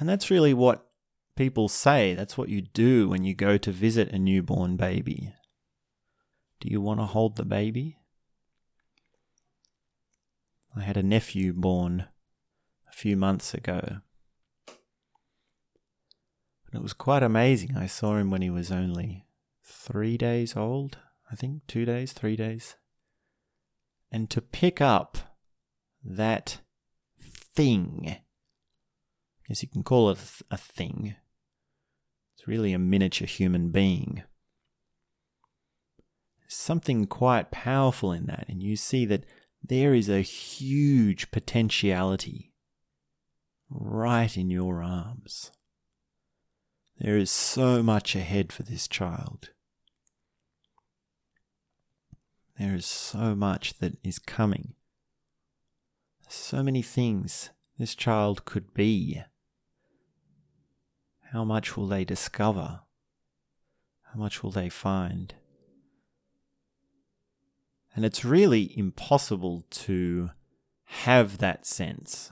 [0.00, 0.88] And that's really what
[1.36, 2.14] people say.
[2.16, 5.34] That's what you do when you go to visit a newborn baby.
[6.58, 7.96] Do you want to hold the baby?
[10.76, 12.06] I had a nephew born
[12.88, 14.00] a few months ago.
[16.70, 17.76] And it was quite amazing.
[17.76, 19.26] I saw him when he was only
[19.64, 20.98] three days old,
[21.30, 22.76] I think, two days, three days.
[24.12, 25.18] And to pick up
[26.04, 26.60] that
[27.20, 28.16] thing,
[29.50, 30.18] guess you can call it
[30.50, 31.16] a thing,
[32.34, 34.22] it's really a miniature human being.
[36.46, 39.24] Something quite powerful in that, and you see that
[39.62, 42.52] there is a huge potentiality
[43.68, 45.50] right in your arms.
[47.00, 49.50] There is so much ahead for this child.
[52.58, 54.74] There is so much that is coming.
[56.28, 57.48] So many things
[57.78, 59.22] this child could be.
[61.32, 62.80] How much will they discover?
[64.12, 65.32] How much will they find?
[67.96, 70.30] And it's really impossible to
[70.84, 72.30] have that sense.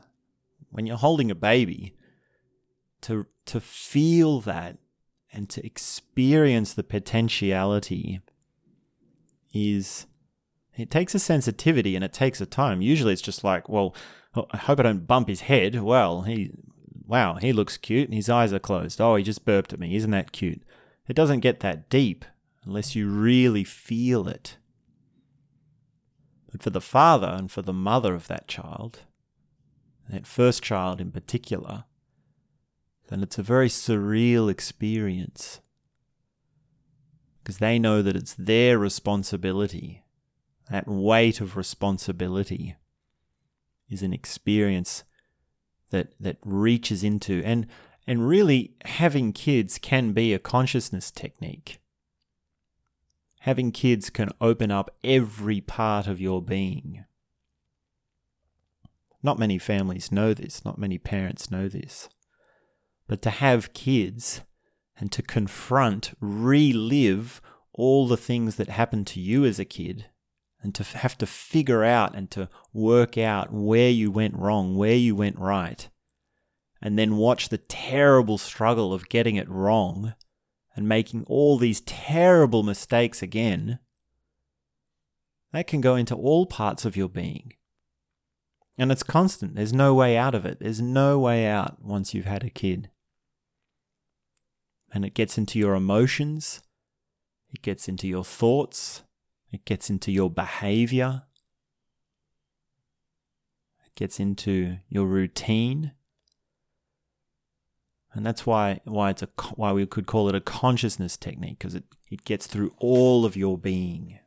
[0.69, 1.95] When you're holding a baby,
[3.03, 4.79] to, to feel that
[5.33, 8.21] and to experience the potentiality
[9.53, 10.07] is
[10.77, 12.81] it takes a sensitivity and it takes a time.
[12.81, 13.95] Usually it's just like, well,
[14.53, 15.83] I hope I don't bump his head.
[15.83, 16.53] Well, he
[17.07, 19.01] wow, he looks cute and his eyes are closed.
[19.01, 19.97] Oh, he just burped at me.
[19.97, 20.63] Isn't that cute?
[21.09, 22.25] It doesn't get that deep
[22.65, 24.59] unless you really feel it.
[26.53, 29.01] But for the father and for the mother of that child,
[30.09, 31.85] that first child in particular,
[33.09, 35.61] then it's a very surreal experience.
[37.43, 40.05] Because they know that it's their responsibility.
[40.71, 42.77] That weight of responsibility
[43.89, 45.05] is an experience
[45.91, 47.67] that, that reaches into and
[48.09, 51.79] and really having kids can be a consciousness technique.
[53.41, 57.05] Having kids can open up every part of your being.
[59.23, 62.09] Not many families know this, not many parents know this.
[63.09, 64.43] But to have kids
[64.99, 67.41] and to confront, relive
[67.73, 70.07] all the things that happened to you as a kid,
[70.61, 74.97] and to have to figure out and to work out where you went wrong, where
[74.97, 75.89] you went right,
[76.83, 80.15] and then watch the terrible struggle of getting it wrong
[80.77, 83.79] and making all these terrible mistakes again,
[85.53, 87.53] that can go into all parts of your being.
[88.77, 89.55] And it's constant.
[89.55, 90.61] There's no way out of it.
[90.61, 92.91] There's no way out once you've had a kid
[94.93, 96.63] and it gets into your emotions,
[97.53, 99.03] it gets into your thoughts,
[99.51, 101.23] it gets into your behavior,
[103.87, 105.93] it gets into your routine.
[108.13, 111.75] And that's why why it's a why we could call it a consciousness technique because
[111.75, 114.19] it, it gets through all of your being.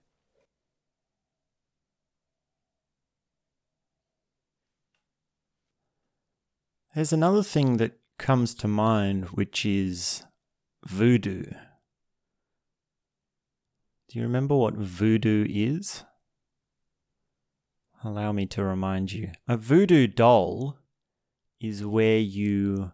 [6.93, 10.23] There's another thing that comes to mind, which is
[10.85, 11.43] voodoo.
[14.09, 16.03] Do you remember what voodoo is?
[18.03, 19.31] Allow me to remind you.
[19.47, 20.79] A voodoo doll
[21.59, 22.91] is where you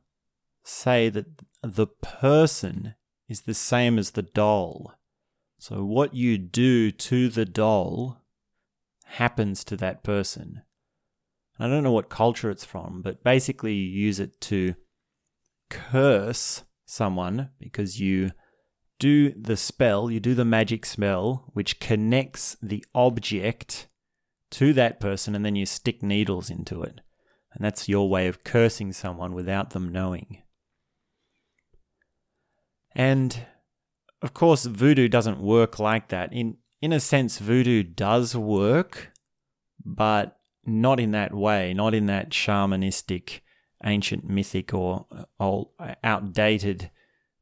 [0.64, 1.26] say that
[1.64, 2.96] the person
[3.28, 4.94] is the same as the doll.
[5.60, 8.22] So, what you do to the doll
[9.06, 10.62] happens to that person.
[11.58, 14.76] I don't know what culture it's from, but basically, you use it to
[15.70, 18.32] curse someone because you
[18.98, 23.88] do the spell, you do the magic spell, which connects the object
[24.50, 27.02] to that person, and then you stick needles into it.
[27.54, 30.42] And that's your way of cursing someone without them knowing.
[32.96, 33.46] And
[34.22, 36.34] of course, voodoo doesn't work like that.
[36.34, 39.12] In, in a sense, voodoo does work,
[39.86, 43.42] but not in that way, not in that shamanistic
[43.84, 45.06] ancient mythic or
[45.40, 45.70] old,
[46.04, 46.90] outdated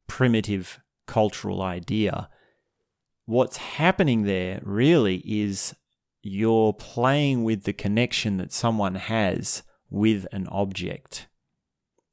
[0.06, 2.28] primitive cultural idea.
[3.24, 5.74] What's happening there really is
[6.22, 11.28] you're playing with the connection that someone has with an object.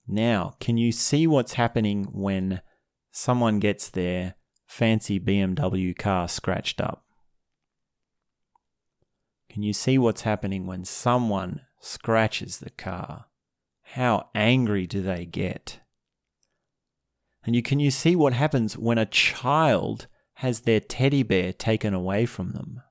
[0.07, 2.61] Now, can you see what's happening when
[3.11, 4.36] someone gets their
[4.67, 7.05] fancy BMW car scratched up?
[9.49, 13.26] Can you see what's happening when someone scratches the car?
[13.93, 15.79] How angry do they get?
[17.45, 21.93] And you can you see what happens when a child has their teddy bear taken
[21.93, 22.81] away from them?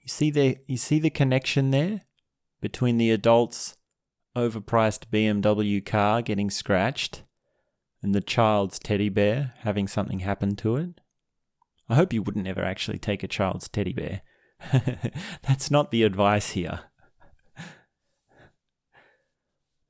[0.00, 2.02] You see the you see the connection there
[2.60, 3.76] between the adult's
[4.36, 7.24] overpriced BMW car getting scratched
[8.00, 11.00] and the child's teddy bear having something happen to it?
[11.88, 14.22] I hope you wouldn't ever actually take a child's teddy bear.
[15.42, 16.82] That's not the advice here.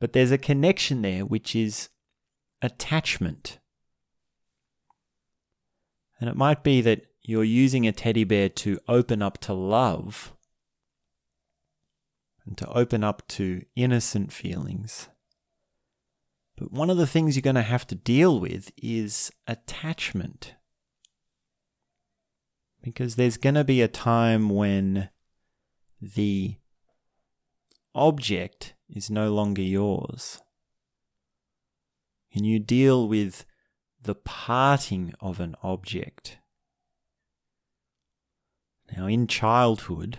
[0.01, 1.89] But there's a connection there which is
[2.61, 3.59] attachment.
[6.21, 10.35] And it might be that you're using a teddy bear to open up to love
[12.47, 15.09] and to open up to innocent feelings.
[16.57, 20.55] But one of the things you're going to have to deal with is attachment.
[22.83, 25.09] Because there's going to be a time when
[26.01, 26.57] the
[27.95, 30.41] object is no longer yours.
[32.35, 33.45] And you deal with
[34.01, 36.39] the parting of an object.
[38.97, 40.19] Now, in childhood,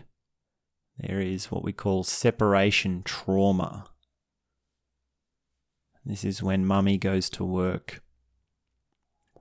[0.98, 3.86] there is what we call separation trauma.
[6.06, 8.02] This is when mummy goes to work,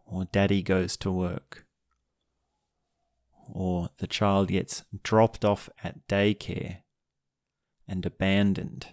[0.06, 1.66] or daddy goes to work,
[3.52, 6.78] or the child gets dropped off at daycare
[7.86, 8.88] and abandoned.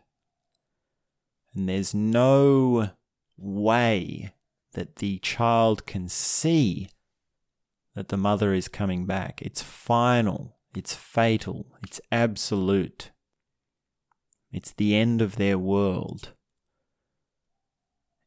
[1.54, 2.92] And there's no
[3.38, 4.34] way
[4.74, 6.90] that the child can see
[7.96, 9.42] that the mother is coming back.
[9.42, 13.12] It's final, it's fatal, it's absolute.
[14.52, 16.34] It's the end of their world.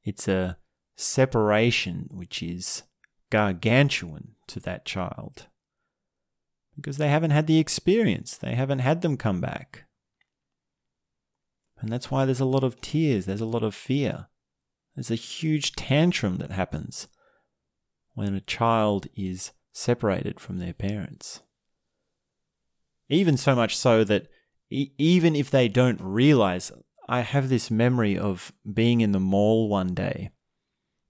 [0.04, 0.58] It's a
[0.96, 2.82] separation which is
[3.30, 5.46] gargantuan to that child
[6.76, 9.84] because they haven't had the experience, they haven't had them come back.
[11.84, 14.28] And that's why there's a lot of tears, there's a lot of fear.
[14.96, 17.08] There's a huge tantrum that happens
[18.14, 21.42] when a child is separated from their parents.
[23.10, 24.28] Even so much so that
[24.70, 26.72] e- even if they don't realize,
[27.06, 30.30] I have this memory of being in the mall one day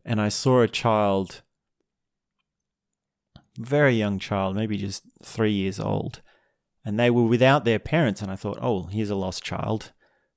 [0.05, 1.43] and I saw a child,
[3.57, 6.21] very young child, maybe just three years old,
[6.85, 8.21] and they were without their parents.
[8.21, 9.93] And I thought, oh, here's a lost child.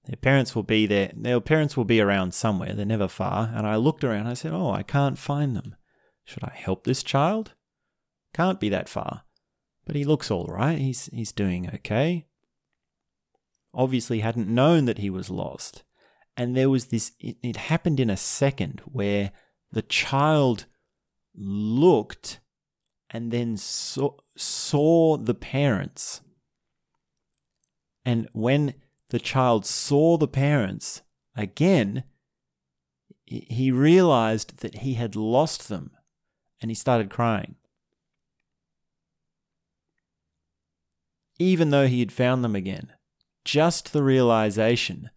[0.08, 1.12] Their parents will be there.
[1.14, 2.74] Their parents will be around somewhere.
[2.74, 3.52] They're never far.
[3.54, 4.28] And I looked around.
[4.28, 5.76] I said, "Oh, I can't find them.
[6.24, 7.54] Should I help this child?
[8.34, 9.24] Can't be that far.
[9.86, 10.80] But he looks all right.
[10.80, 12.26] He's he's doing okay."
[13.74, 15.84] Obviously, hadn't known that he was lost.
[16.38, 17.12] And there was this.
[17.20, 19.32] It, it happened in a second where
[19.72, 20.66] the child
[21.36, 22.40] looked
[23.10, 26.22] and then saw saw the parents.
[28.06, 28.74] And when
[29.10, 31.02] the child saw the parents
[31.36, 32.04] again,
[33.26, 35.92] he realized that he had lost them
[36.62, 37.56] and he started crying.
[41.40, 42.94] Even though he had found them again,
[43.46, 45.10] just the realization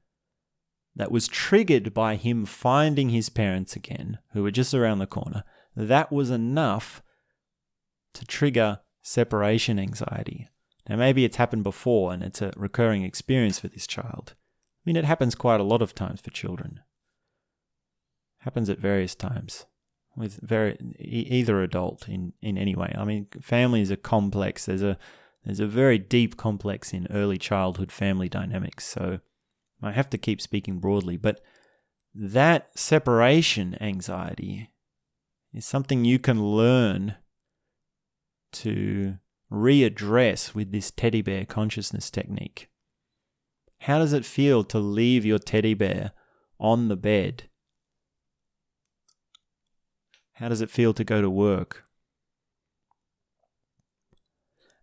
[0.95, 5.45] that was triggered by him finding his parents again, who were just around the corner,
[5.75, 7.03] that was enough
[8.13, 10.49] to trigger separation anxiety.
[10.91, 14.35] Now, maybe it's happened before and it's a recurring experience for this child.
[14.35, 16.81] I mean, it happens quite a lot of times for children.
[18.41, 19.67] It Happens at various times
[20.17, 22.93] with very either adult in in any way.
[22.99, 24.67] I mean, families are complex.
[24.67, 24.99] There's a
[25.45, 28.85] there's a very deep complex in early childhood family dynamics.
[28.85, 29.21] So
[29.81, 31.41] I have to keep speaking broadly, but
[32.13, 34.71] that separation anxiety
[35.55, 37.15] is something you can learn
[38.55, 39.19] to
[39.51, 42.69] readdress with this teddy bear consciousness technique.
[43.81, 46.13] How does it feel to leave your teddy bear
[46.59, 47.45] on the bed?
[50.35, 51.85] How does it feel to go to work?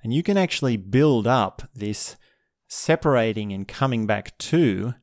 [0.03, 2.15] And you can actually build up this
[2.67, 4.93] separating and coming back to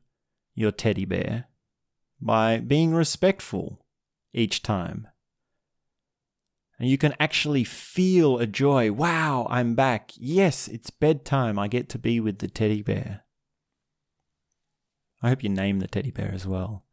[0.53, 1.45] your teddy bear
[2.21, 3.85] by being respectful
[4.33, 5.07] each time
[6.79, 8.91] and you can actually feel a joy.
[8.91, 10.11] Wow, I'm back.
[10.15, 11.57] Yes, it's bedtime.
[11.57, 13.23] I get to be with the teddy bear.
[15.21, 16.83] I hope you name the teddy bear as well.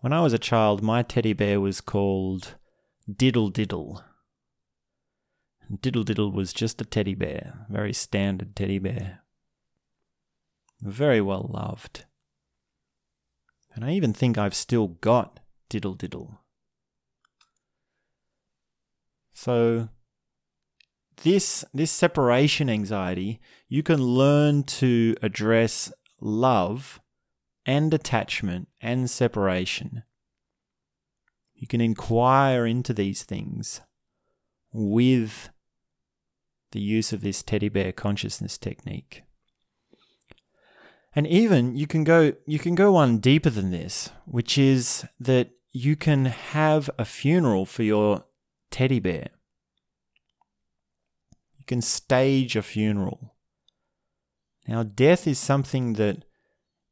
[0.00, 2.56] When I was a child, my teddy bear was called
[3.10, 4.02] Diddle Diddle.
[5.80, 9.20] Diddle Diddle was just a teddy bear, very standard teddy bear.
[10.80, 12.04] Very well loved.
[13.74, 16.40] And I even think I've still got Diddle Diddle.
[19.38, 19.88] So
[21.22, 27.00] this this separation anxiety, you can learn to address love
[27.64, 30.02] and attachment and separation
[31.54, 33.80] You can inquire into these things
[34.72, 35.50] with
[36.72, 39.22] the use of this teddy bear consciousness technique.
[41.14, 45.50] And even you can go you can go one deeper than this, which is that
[45.70, 48.24] you can have a funeral for your
[48.78, 49.30] teddy bear.
[51.58, 53.34] You can stage a funeral.
[54.68, 56.24] Now death is something that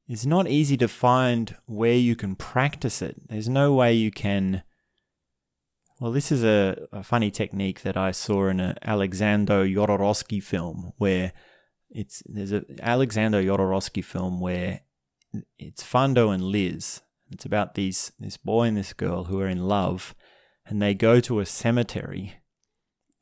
[0.09, 3.29] is not easy to find where you can practice it.
[3.29, 4.65] There's no way you can
[6.01, 10.93] well, this is a, a funny technique that I saw in an Alexander Jodorowsky film
[10.99, 11.33] where
[11.89, 14.81] it's there's a Alexander Jodorowsky film where
[15.57, 17.01] it's Fando and Lis.
[17.31, 20.17] It's about these this boy and this girl who are in love,
[20.67, 22.37] and they go to a cemetery,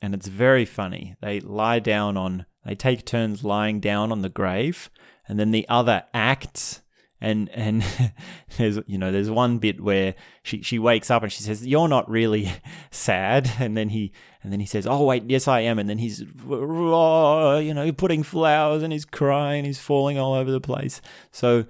[0.01, 1.16] and it's very funny.
[1.20, 4.90] They lie down on they take turns lying down on the grave,
[5.28, 6.80] and then the other acts
[7.24, 7.84] and and
[8.59, 11.88] there's you know there's one bit where she she wakes up and she says you're
[11.88, 12.53] not really
[12.90, 13.51] sad.
[13.59, 15.78] And then he and then he says oh wait yes I am.
[15.78, 20.61] And then he's you know putting flowers and he's crying he's falling all over the
[20.61, 21.01] place.
[21.30, 21.64] So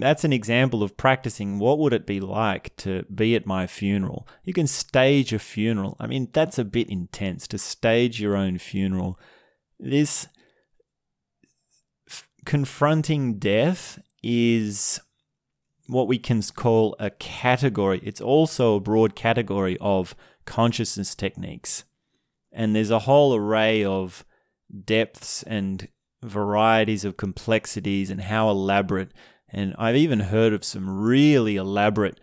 [0.00, 4.26] that's an example of practicing what would it be like to be at my funeral
[4.44, 8.58] you can stage a funeral i mean that's a bit intense to stage your own
[8.58, 9.18] funeral
[9.78, 10.28] this
[12.44, 15.00] confronting death is
[15.86, 18.00] what we can call a category.
[18.02, 21.84] It's also a broad category of consciousness techniques.
[22.52, 24.24] And there's a whole array of
[24.84, 25.88] depths and
[26.22, 29.12] varieties of complexities and how elaborate.
[29.50, 32.20] And I've even heard of some really elaborate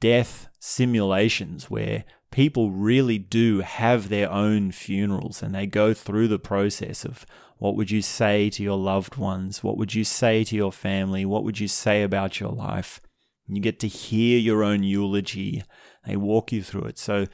[0.00, 6.38] death simulations where people really do have their own funerals and they go through the
[6.38, 7.26] process of
[7.58, 9.62] what would you say to your loved ones?
[9.62, 11.24] What would you say to your family?
[11.24, 13.00] What would you say about your life?
[13.48, 15.64] You get to hear your own eulogy.
[16.06, 16.98] They walk you through it.
[16.98, 17.26] So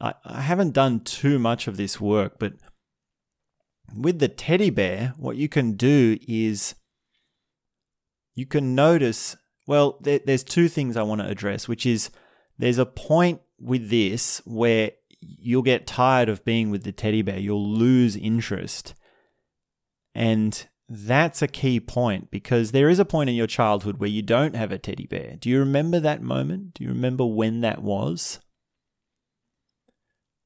[0.00, 2.54] I, I haven't done too much of this work, but
[3.94, 6.74] with the teddy bear, what you can do is
[8.40, 9.36] you can notice.
[9.66, 12.10] Well, there, there's two things I want to address, which is
[12.58, 17.38] there's a point with this where you'll get tired of being with the teddy bear.
[17.38, 18.94] You'll lose interest.
[20.14, 24.22] And that's a key point because there is a point in your childhood where you
[24.22, 25.36] don't have a teddy bear.
[25.38, 26.72] Do you remember that moment?
[26.74, 28.40] Do you remember when that was?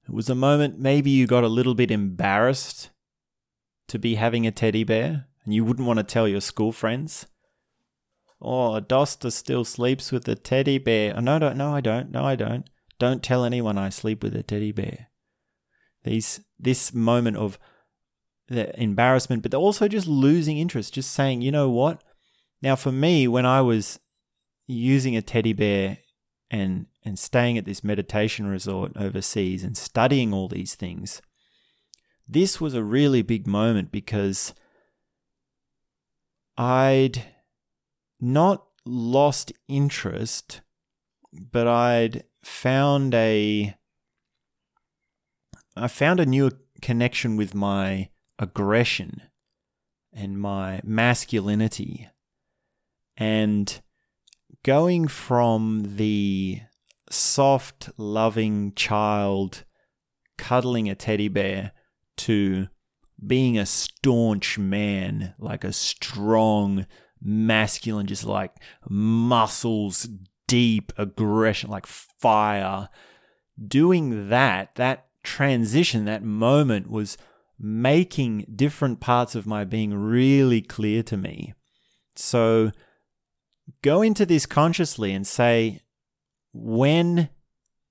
[0.09, 2.91] It was a moment maybe you got a little bit embarrassed
[3.87, 7.27] to be having a teddy bear and you wouldn't want to tell your school friends.
[8.45, 11.15] Oh, Dosta still sleeps with a teddy bear.
[11.17, 12.11] Oh, no, no, no, I don't.
[12.11, 12.69] No, I don't.
[12.99, 15.09] Don't tell anyone I sleep with a teddy bear.
[16.05, 17.59] These, this moment of
[18.49, 22.03] the embarrassment, but also just losing interest, just saying, you know what?
[22.63, 23.99] Now, for me, when I was
[24.67, 25.99] using a teddy bear
[26.51, 31.21] and and staying at this meditation resort overseas and studying all these things,
[32.27, 34.55] this was a really big moment because
[36.57, 37.34] I'd
[38.21, 40.61] not lost interest,
[41.33, 43.75] but I'd found a
[45.77, 46.53] I found a new
[46.83, 49.23] connection with my aggression
[50.13, 52.09] and my masculinity.
[53.17, 53.81] And
[54.63, 56.61] going from the
[57.11, 59.65] soft, loving child
[60.39, 61.73] cuddling a teddy bear
[62.17, 62.69] to
[63.25, 66.87] being a staunch man, like a strong,
[67.25, 68.53] masculine, just like
[68.89, 70.09] muscles,
[70.47, 72.89] deep aggression, like fire.
[73.67, 77.17] Doing that, that transition, that moment was
[77.59, 81.55] making different parts of my being really clear to me.
[82.17, 82.73] So
[83.83, 85.81] go into this consciously and say,
[86.53, 87.31] when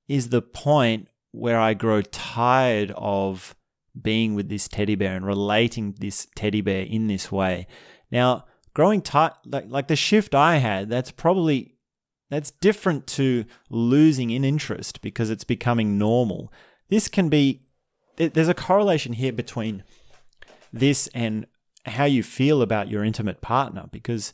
[0.08, 3.56] is the point where I grow tired of
[4.00, 7.68] being with this teddy bear and relating this teddy bear in this way?
[8.12, 11.76] Now, growing tight like, like the shift I had, that's probably
[12.30, 16.52] that's different to losing in interest because it's becoming normal.
[16.90, 17.62] This can be
[18.18, 19.84] there's a correlation here between
[20.72, 21.46] this and
[21.86, 24.34] how you feel about your intimate partner because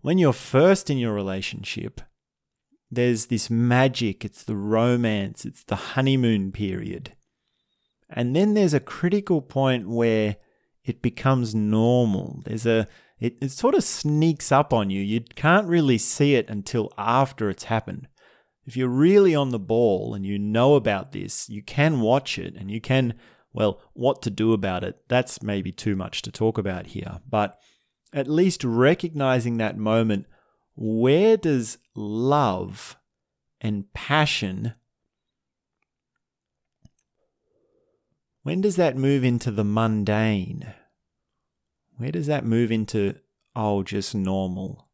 [0.00, 2.00] when you're first in your relationship,
[2.90, 7.12] there's this magic, it's the romance, it's the honeymoon period.
[8.08, 10.36] And then there's a critical point where
[10.84, 12.42] it becomes normal.
[12.44, 12.86] There's a
[13.18, 15.00] it, it sort of sneaks up on you.
[15.00, 18.08] You can't really see it until after it's happened.
[18.64, 22.54] If you're really on the ball and you know about this, you can watch it
[22.56, 23.14] and you can,
[23.52, 25.08] well, what to do about it.
[25.08, 27.58] That's maybe too much to talk about here, but
[28.12, 30.26] at least recognizing that moment
[30.74, 32.96] where does love
[33.60, 34.74] and passion
[38.42, 40.72] when does that move into the mundane
[41.96, 43.16] where does that move into,
[43.54, 44.88] oh, just normal?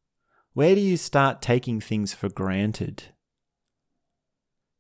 [0.53, 3.05] Where do you start taking things for granted?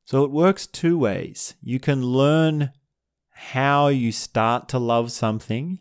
[0.04, 1.54] So it works two ways.
[1.62, 2.72] You can learn
[3.30, 5.80] how you start to love something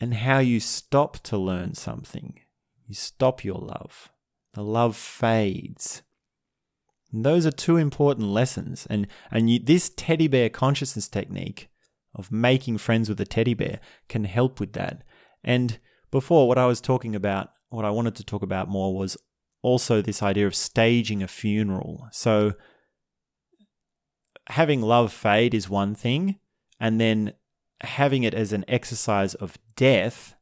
[0.00, 2.38] and how you stop to learn something.
[2.86, 4.10] You stop your love.
[4.54, 6.02] The love fades.
[7.12, 8.86] And those are two important lessons.
[8.90, 11.68] And, and you, this teddy bear consciousness technique
[12.14, 15.02] of making friends with a teddy bear can help with that.
[15.42, 15.78] And
[16.10, 19.16] before, what I was talking about, what I wanted to talk about more was
[19.62, 22.08] also this idea of staging a funeral.
[22.12, 22.54] So,
[24.48, 26.38] having love fade is one thing,
[26.80, 27.34] and then
[27.82, 30.34] having it as an exercise of death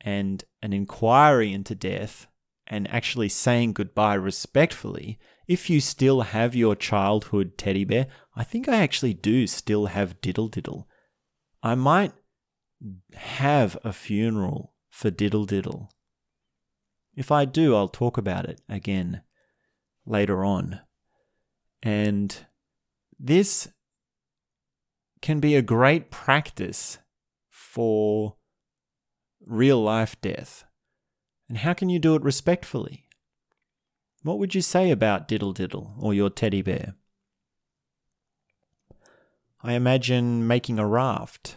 [0.00, 2.26] and an inquiry into death
[2.66, 8.68] and actually saying goodbye respectfully, if you still have your childhood teddy bear, I think
[8.68, 10.88] I actually do still have Diddle Diddle.
[11.62, 12.12] I might
[13.14, 15.90] have a funeral for Diddle Diddle.
[17.14, 19.22] If I do, I'll talk about it again
[20.06, 20.80] later on.
[21.82, 22.46] And
[23.18, 23.68] this
[25.20, 26.98] can be a great practice
[27.50, 28.36] for
[29.44, 30.64] real life death.
[31.48, 33.06] And how can you do it respectfully?
[34.22, 36.94] What would you say about Diddle Diddle or your teddy bear?
[39.62, 41.56] I imagine making a raft,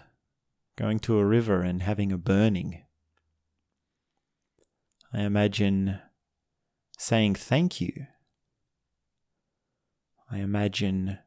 [0.78, 2.84] going to a river and having a burning.
[5.14, 6.00] I imagine
[6.98, 8.08] saying thank you.
[10.30, 11.20] I imagine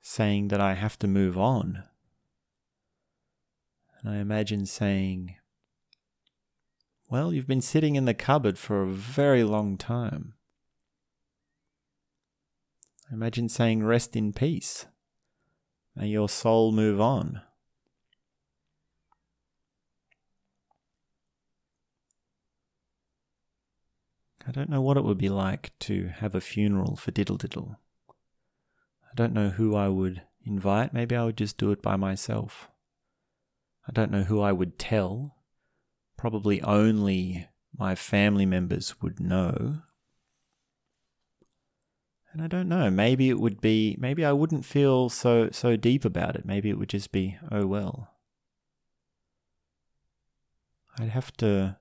[0.00, 1.84] saying that I have to move on.
[4.00, 5.36] And I imagine saying,
[7.08, 10.34] Well, you've been sitting in the cupboard for a very long time.
[13.10, 14.86] I imagine saying, Rest in peace.
[15.94, 17.42] May your soul move on.
[24.46, 27.76] I don't know what it would be like to have a funeral for Diddle Diddle.
[28.10, 30.92] I don't know who I would invite.
[30.92, 32.68] Maybe I would just do it by myself.
[33.86, 35.36] I don't know who I would tell.
[36.16, 39.82] Probably only my family members would know.
[42.32, 46.04] And I don't know, maybe it would be maybe I wouldn't feel so so deep
[46.04, 46.46] about it.
[46.46, 48.08] Maybe it would just be oh well.
[50.98, 51.76] I'd have to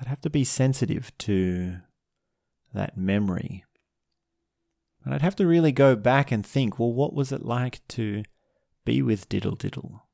[0.00, 1.78] I'd have to be sensitive to
[2.72, 3.64] that memory
[5.04, 8.22] and I'd have to really go back and think well, what was it like to
[8.84, 10.06] be with Diddle Diddle?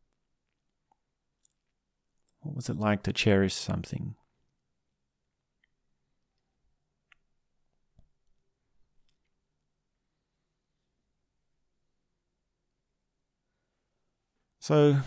[2.40, 4.16] What was it like to cherish something?
[14.70, 14.98] So,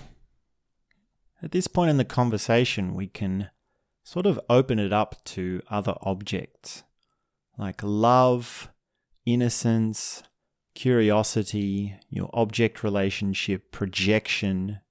[1.41, 3.49] at this point in the conversation, we can
[4.03, 6.83] sort of open it up to other objects
[7.57, 8.69] like love,
[9.25, 10.21] innocence,
[10.75, 14.81] curiosity, your object relationship, projection,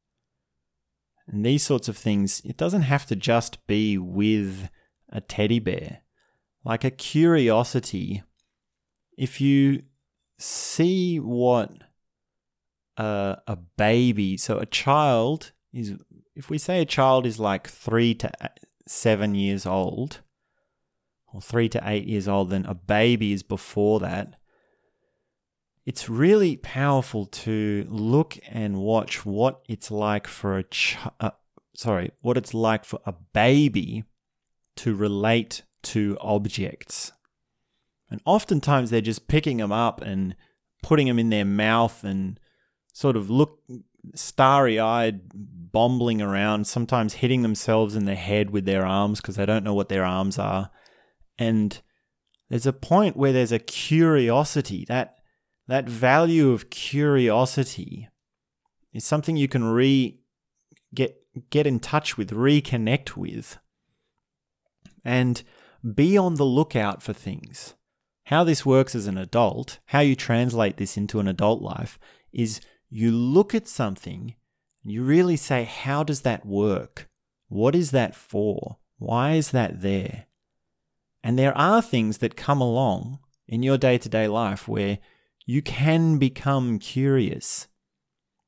[1.27, 4.71] and these sorts of things, it doesn't have to just be with
[5.11, 6.01] a teddy bear.
[6.65, 8.23] Like a curiosity,
[9.19, 9.83] if you
[10.39, 11.92] see what
[12.97, 15.95] a, a baby, so a child is,
[16.35, 18.31] if we say a child is like three to
[18.87, 20.21] seven years old,
[21.33, 24.37] or three to eight years old, then a baby is before that.
[25.85, 31.31] It's really powerful to look and watch what it's like for a ch- uh,
[31.75, 34.05] sorry, what it's like for a baby
[34.77, 37.13] to relate to objects.
[38.11, 40.37] And oftentimes they're just picking them up and
[40.83, 42.39] putting them in their mouth and
[42.93, 43.61] sort of look
[44.15, 49.47] starry eyed, bombling around, sometimes hitting themselves in the head with their arms because they
[49.47, 50.71] don't know what their arms are.
[51.39, 51.81] And
[52.51, 55.17] there's a point where there's a curiosity, that
[55.69, 58.09] that value of curiosity
[58.93, 60.19] is something you can re
[60.95, 61.17] get
[61.51, 63.59] get in touch with, reconnect with,
[65.05, 65.43] and
[65.95, 67.75] be on the lookout for things.
[68.27, 71.99] How this works as an adult, how you translate this into an adult life,
[72.33, 72.61] is
[72.93, 74.35] you look at something
[74.83, 77.09] and you really say, How does that work?
[77.49, 78.77] What is that for?
[78.99, 80.27] Why is that there?
[81.25, 84.99] And there are things that come along in your day to day life where
[85.47, 87.67] you can become curious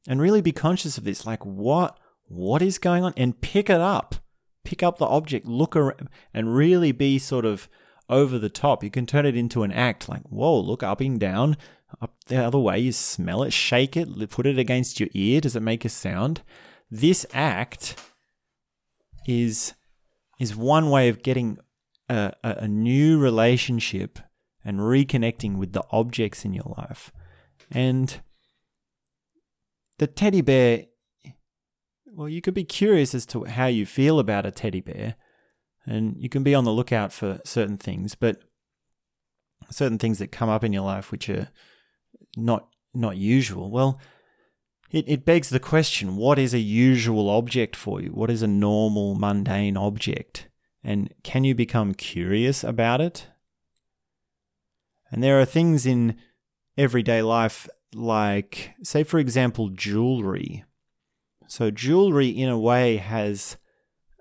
[0.06, 3.80] and really be conscious of this like what what is going on and pick it
[3.80, 4.16] up
[4.64, 7.68] pick up the object look around and really be sort of
[8.08, 11.18] over the top you can turn it into an act like whoa look up and
[11.18, 11.56] down
[12.00, 15.40] Up the other way, you smell it, shake it, put it against your ear.
[15.40, 16.42] Does it make a sound?
[16.90, 17.96] This act
[19.26, 19.74] is
[20.38, 21.58] is one way of getting
[22.08, 24.18] a, a, a new relationship
[24.64, 27.12] and reconnecting with the objects in your life.
[27.70, 28.20] And
[29.98, 30.86] the teddy bear,
[32.06, 35.16] well, you could be curious as to how you feel about a teddy bear,
[35.86, 38.42] and you can be on the lookout for certain things, but
[39.70, 41.48] certain things that come up in your life which are
[42.36, 43.70] not not usual.
[43.70, 44.00] Well,
[44.90, 48.10] it, it begs the question what is a usual object for you?
[48.10, 50.48] What is a normal, mundane object?
[50.82, 53.28] And can you become curious about it?
[55.10, 56.16] And there are things in
[56.76, 60.64] everyday life, like, say, for example, jewelry.
[61.46, 63.56] So, jewelry, in a way, has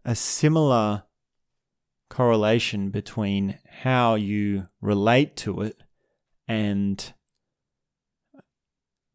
[0.06, 1.04] a similar
[2.10, 5.78] correlation between how you relate to it
[6.48, 7.14] and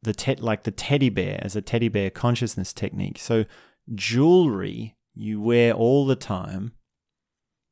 [0.03, 3.19] the te- like the teddy bear as a teddy bear consciousness technique.
[3.19, 3.45] So
[3.95, 6.73] jewelry you wear all the time,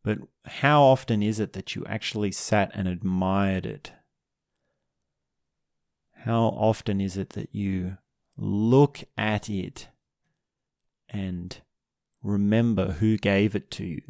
[0.03, 3.93] but how often is it that you actually sat and admired it?
[6.25, 7.99] How often is it that you
[8.37, 9.89] look at it
[11.09, 11.57] and
[12.23, 14.03] remember who gave it to you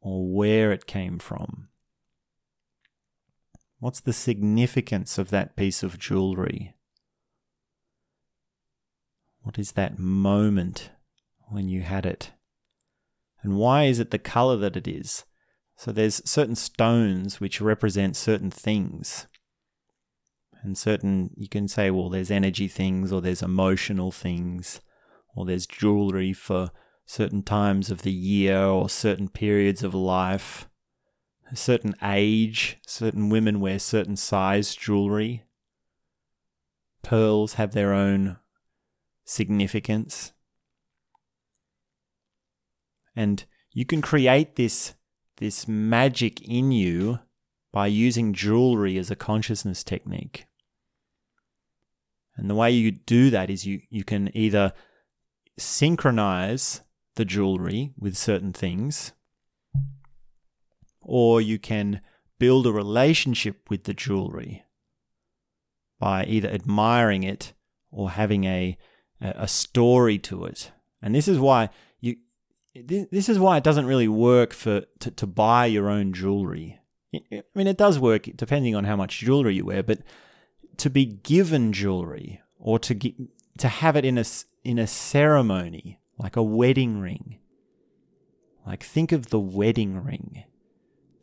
[0.00, 1.68] or where it came from?
[3.78, 6.74] What's the significance of that piece of jewelry?
[9.42, 10.90] What is that moment
[11.48, 12.32] when you had it?
[13.42, 15.24] And why is it the color that it is?
[15.76, 19.26] So there's certain stones which represent certain things.
[20.62, 24.80] And certain, you can say, well, there's energy things, or there's emotional things,
[25.36, 26.70] or there's jewelry for
[27.04, 30.68] certain times of the year or certain periods of life
[31.54, 35.44] a certain age, certain women wear certain size jewelry.
[37.04, 38.38] Pearls have their own
[39.24, 40.32] significance.
[43.14, 44.94] And you can create this,
[45.36, 47.20] this magic in you
[47.72, 50.46] by using jewelry as a consciousness technique.
[52.36, 54.72] And the way you do that is you, you can either
[55.56, 56.80] synchronize
[57.14, 59.12] the jewelry with certain things,
[61.04, 62.00] or you can
[62.38, 64.64] build a relationship with the jewelry
[65.98, 67.52] by either admiring it
[67.90, 68.76] or having a
[69.20, 70.70] a story to it.
[71.00, 72.16] And this is why you
[72.74, 76.80] this is why it doesn't really work for to, to buy your own jewelry.
[77.14, 80.00] I mean, it does work depending on how much jewelry you wear, but
[80.78, 83.14] to be given jewelry or to get,
[83.58, 84.24] to have it in a
[84.64, 87.38] in a ceremony like a wedding ring.
[88.66, 90.44] Like think of the wedding ring.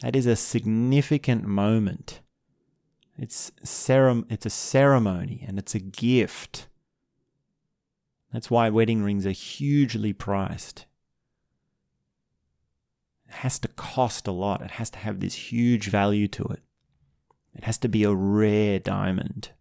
[0.01, 2.21] That is a significant moment.
[3.17, 6.67] It's, cerem- it's a ceremony and it's a gift.
[8.33, 10.85] That's why wedding rings are hugely priced.
[13.27, 14.61] It has to cost a lot.
[14.61, 16.61] It has to have this huge value to it.
[17.53, 19.51] It has to be a rare diamond.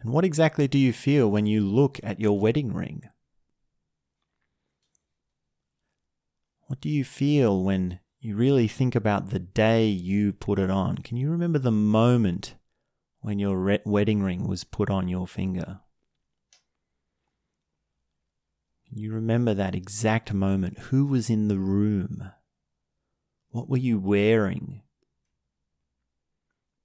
[0.00, 3.04] And what exactly do you feel when you look at your wedding ring?
[6.66, 10.98] What do you feel when you really think about the day you put it on?
[10.98, 12.56] Can you remember the moment
[13.20, 15.80] when your re- wedding ring was put on your finger?
[18.88, 20.78] Can you remember that exact moment?
[20.90, 22.32] Who was in the room?
[23.50, 24.82] What were you wearing?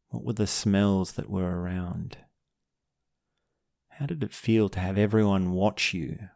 [0.09, 2.17] What were the smells that were around?
[3.89, 6.29] How did it feel to have everyone watch you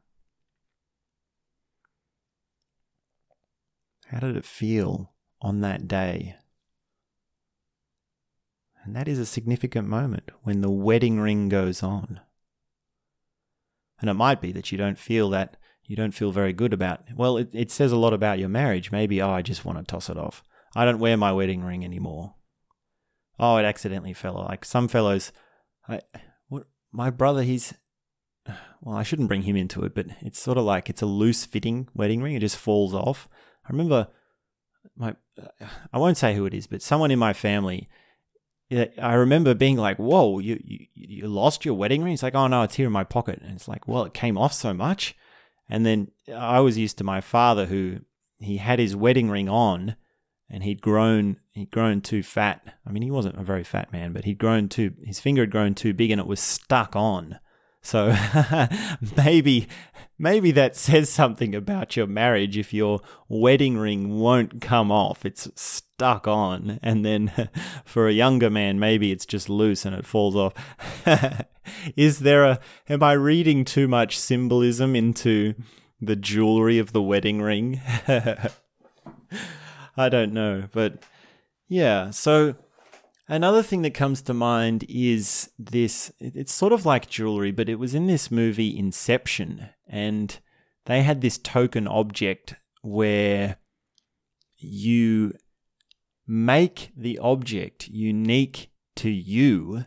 [4.09, 6.35] How did it feel on that day?
[8.83, 12.19] And that is a significant moment when the wedding ring goes on.
[13.99, 17.01] And it might be that you don't feel that, you don't feel very good about,
[17.15, 18.91] well, it, it says a lot about your marriage.
[18.91, 20.43] Maybe, oh, I just want to toss it off.
[20.75, 22.35] I don't wear my wedding ring anymore.
[23.39, 24.37] Oh, it accidentally fell.
[24.37, 24.49] Off.
[24.49, 25.31] Like some fellows,
[25.87, 26.01] I,
[26.47, 27.73] what, my brother, he's,
[28.81, 31.43] well, I shouldn't bring him into it, but it's sort of like it's a loose
[31.45, 32.35] fitting wedding ring.
[32.35, 33.27] It just falls off.
[33.65, 34.07] I remember
[34.95, 35.15] my
[35.91, 37.89] I won't say who it is, but someone in my family.
[38.71, 42.47] I remember being like, "Whoa, you, you you lost your wedding ring?" It's like, "Oh
[42.47, 45.15] no, it's here in my pocket." And it's like, "Well, it came off so much."
[45.69, 47.99] And then I was used to my father, who
[48.39, 49.95] he had his wedding ring on,
[50.49, 52.61] and he'd grown he'd grown too fat.
[52.85, 55.51] I mean, he wasn't a very fat man, but he'd grown too his finger had
[55.51, 57.39] grown too big, and it was stuck on.
[57.85, 58.15] So
[59.17, 59.67] maybe
[60.17, 65.23] maybe that says something about your marriage if your wedding ring won't come off.
[65.23, 66.79] It's stuck on.
[66.81, 67.31] And then
[67.85, 70.53] for a younger man, maybe it's just loose and it falls off.
[71.95, 72.59] Is there a,
[72.89, 75.53] am I reading too much symbolism into
[76.01, 77.81] the jewelry of the wedding ring?
[79.95, 80.69] I don't know.
[80.71, 81.03] But
[81.67, 82.55] yeah, so
[83.27, 87.79] Another thing that comes to mind is this it's sort of like jewelry, but it
[87.79, 90.39] was in this movie Inception, and
[90.85, 93.57] they had this token object where
[94.57, 95.33] you
[96.27, 99.85] make the object unique to you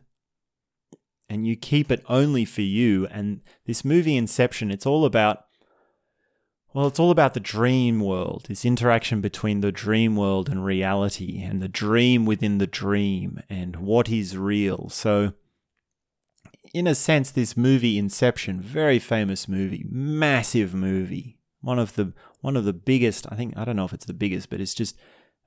[1.28, 3.06] and you keep it only for you.
[3.06, 5.44] And this movie Inception, it's all about
[6.78, 11.42] well, it's all about the dream world, this interaction between the dream world and reality,
[11.42, 14.88] and the dream within the dream, and what is real.
[14.88, 15.32] So,
[16.72, 22.12] in a sense, this movie Inception, very famous movie, massive movie, one of the
[22.42, 23.26] one of the biggest.
[23.28, 24.96] I think I don't know if it's the biggest, but it's just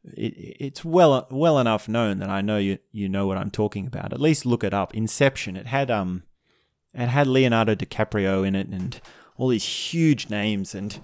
[0.03, 3.87] it, it's well well enough known that I know you you know what I'm talking
[3.87, 4.11] about.
[4.11, 4.93] At least look it up.
[4.93, 5.55] Inception.
[5.55, 6.23] It had um,
[6.93, 8.99] it had Leonardo DiCaprio in it, and
[9.37, 10.99] all these huge names, and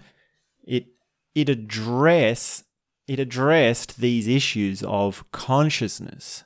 [0.68, 0.88] it
[1.34, 2.63] it address
[3.07, 6.43] it addressed these issues of consciousness.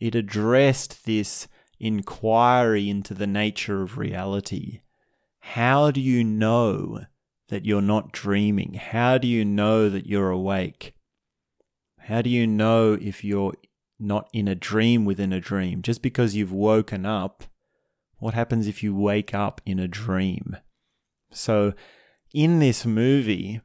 [0.00, 1.46] It addressed this
[1.78, 4.80] inquiry into the nature of reality.
[5.38, 7.04] How do you know
[7.48, 8.74] that you're not dreaming?
[8.74, 10.94] How do you know that you're awake?
[12.00, 13.54] How do you know if you're
[13.98, 15.82] not in a dream within a dream?
[15.82, 17.44] Just because you've woken up,
[18.18, 20.56] what happens if you wake up in a dream?
[21.32, 21.74] So,
[22.34, 23.60] in this movie,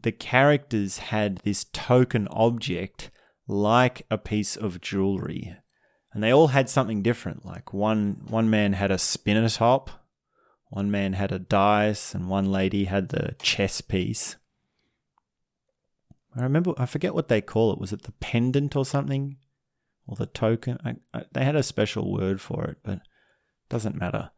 [0.00, 3.10] the characters had this token object
[3.46, 5.56] like a piece of jewelry.
[6.12, 7.44] And they all had something different.
[7.44, 9.90] Like one one man had a spinner top,
[10.70, 14.36] one man had a dice, and one lady had the chess piece.
[16.36, 17.80] I remember I forget what they call it.
[17.80, 19.36] Was it the pendant or something?
[20.06, 20.78] Or the token?
[20.84, 23.02] I, I, they had a special word for it, but it
[23.68, 24.30] doesn't matter.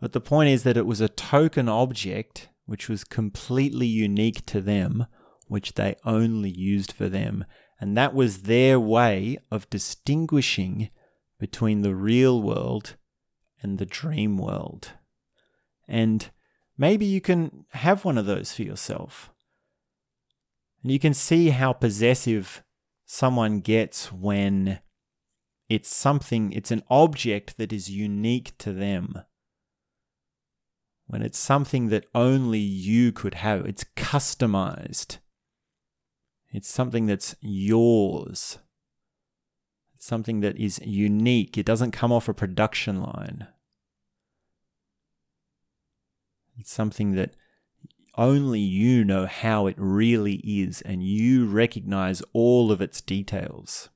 [0.00, 4.60] But the point is that it was a token object which was completely unique to
[4.60, 5.06] them,
[5.46, 7.46] which they only used for them.
[7.80, 10.90] And that was their way of distinguishing
[11.40, 12.96] between the real world
[13.62, 14.90] and the dream world.
[15.88, 16.30] And
[16.76, 19.30] maybe you can have one of those for yourself.
[20.82, 22.62] And you can see how possessive
[23.06, 24.80] someone gets when
[25.70, 29.22] it's something, it's an object that is unique to them
[31.08, 33.66] when it's something that only you could have.
[33.66, 35.18] It's customized.
[36.50, 38.58] It's something that's yours.
[39.94, 41.58] It's something that is unique.
[41.58, 43.48] It doesn't come off a production line.
[46.58, 47.34] It's something that
[48.16, 53.88] only you know how it really is, and you recognize all of its details.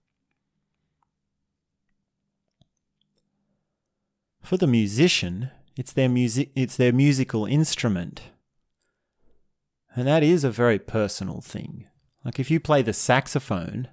[4.42, 8.22] For the musician, it's their music it's their musical instrument.
[9.94, 11.86] And that is a very personal thing.
[12.24, 13.88] Like if you play the saxophone,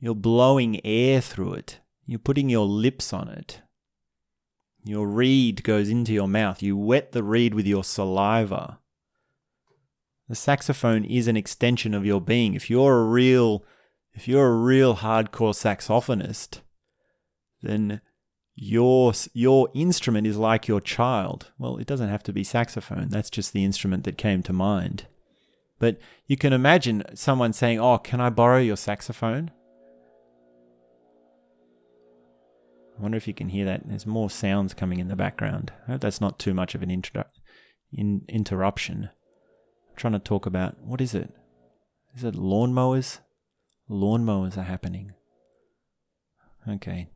[0.00, 1.80] you're blowing air through it.
[2.06, 3.60] You're putting your lips on it.
[4.82, 6.62] Your reed goes into your mouth.
[6.62, 8.78] You wet the reed with your saliva.
[10.28, 12.54] The saxophone is an extension of your being.
[12.54, 13.64] If you're a real
[14.14, 16.60] if you're a real hardcore saxophonist,
[17.62, 18.00] then
[18.54, 21.50] your your instrument is like your child.
[21.58, 23.08] Well, it doesn't have to be saxophone.
[23.08, 25.06] That's just the instrument that came to mind.
[25.78, 29.50] But you can imagine someone saying, "Oh, can I borrow your saxophone?"
[32.96, 33.88] I wonder if you can hear that.
[33.88, 35.72] There's more sounds coming in the background.
[35.88, 37.24] I hope that's not too much of an introdu-
[37.92, 39.10] in, interruption.
[39.90, 41.32] I'm trying to talk about what is it?
[42.14, 43.18] Is it lawnmowers?
[43.90, 45.12] Lawnmowers are happening.
[46.68, 47.08] Okay,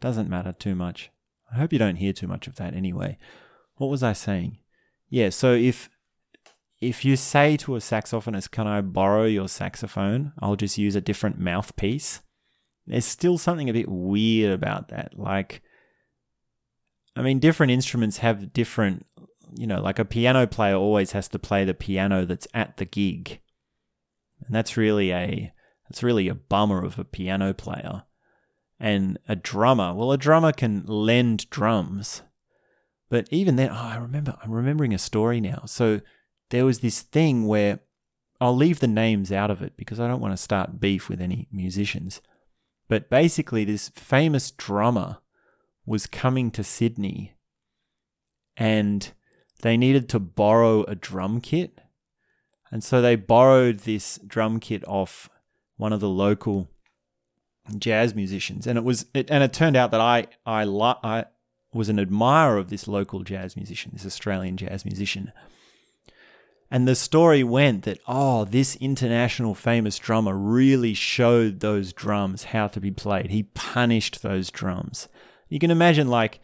[0.00, 1.10] doesn't matter too much.
[1.52, 3.18] I hope you don't hear too much of that anyway.
[3.76, 4.58] What was I saying?
[5.08, 5.88] Yeah, so if
[6.80, 11.00] if you say to a saxophonist, "Can I borrow your saxophone?" I'll just use a
[11.00, 12.20] different mouthpiece.
[12.86, 15.18] There's still something a bit weird about that.
[15.18, 15.62] Like
[17.16, 19.06] I mean, different instruments have different,
[19.56, 22.84] you know, like a piano player always has to play the piano that's at the
[22.84, 23.40] gig.
[24.44, 25.52] And that's really a
[25.88, 28.02] that's really a bummer of a piano player
[28.78, 29.94] and a drummer.
[29.94, 32.22] Well, a drummer can lend drums,
[33.08, 35.62] but even then, oh, I remember, I'm remembering a story now.
[35.66, 36.00] So
[36.50, 37.80] there was this thing where
[38.40, 41.20] I'll leave the names out of it because I don't want to start beef with
[41.20, 42.20] any musicians.
[42.88, 45.18] But basically, this famous drummer
[45.84, 47.36] was coming to Sydney
[48.56, 49.12] and
[49.62, 51.80] they needed to borrow a drum kit.
[52.70, 55.28] And so they borrowed this drum kit off
[55.76, 56.68] one of the local
[57.78, 60.64] jazz musicians, and it was it, and it turned out that I I
[61.02, 61.24] I
[61.72, 65.32] was an admirer of this local jazz musician, this Australian jazz musician.
[66.70, 72.66] And the story went that, oh, this international famous drummer really showed those drums how
[72.68, 73.30] to be played.
[73.30, 75.06] He punished those drums.
[75.48, 76.40] You can imagine, like,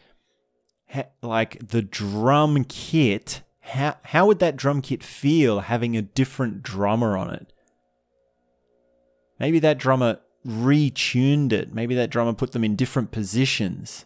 [0.89, 3.43] ha- like the drum kit.
[3.61, 7.53] How how would that drum kit feel having a different drummer on it?
[9.41, 11.75] Maybe that drummer retuned it.
[11.75, 14.05] Maybe that drummer put them in different positions.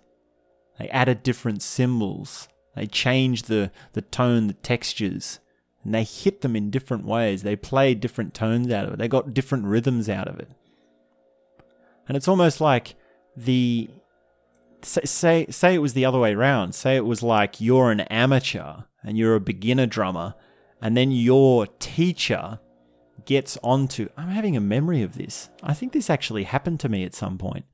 [0.79, 2.49] They added different cymbals.
[2.75, 5.41] They changed the, the tone, the textures,
[5.83, 7.43] and they hit them in different ways.
[7.43, 8.99] They played different tones out of it.
[8.99, 10.51] They got different rhythms out of it.
[12.07, 12.95] And it's almost like
[13.37, 13.89] the
[14.83, 16.75] say say it was the other way around.
[16.75, 20.35] Say it was like you're an amateur and you're a beginner drummer,
[20.81, 22.61] and then your teacher
[23.27, 24.09] gets onto.
[24.17, 25.51] I'm having a memory of this.
[25.63, 27.65] I think this actually happened to me at some point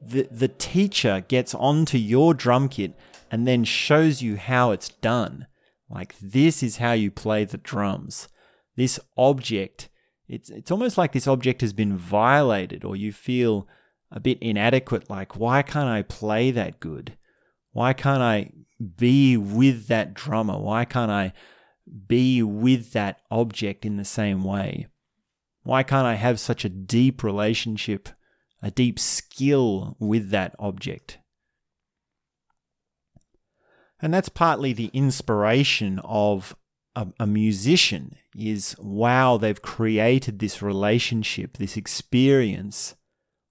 [0.00, 2.94] the the teacher gets onto your drum kit
[3.30, 5.46] and then shows you how it's done.
[5.90, 8.28] Like this is how you play the drums.
[8.76, 9.88] This object,
[10.28, 13.66] it's it's almost like this object has been violated or you feel
[14.10, 17.16] a bit inadequate like why can't I play that good?
[17.72, 18.52] Why can't I
[18.96, 20.58] be with that drummer?
[20.58, 21.32] Why can't I
[22.06, 24.86] be with that object in the same way?
[25.62, 28.08] Why can't I have such a deep relationship
[28.62, 31.18] a deep skill with that object.
[34.00, 36.56] And that's partly the inspiration of
[36.94, 42.94] a, a, musician is wow, they've created this relationship, this experience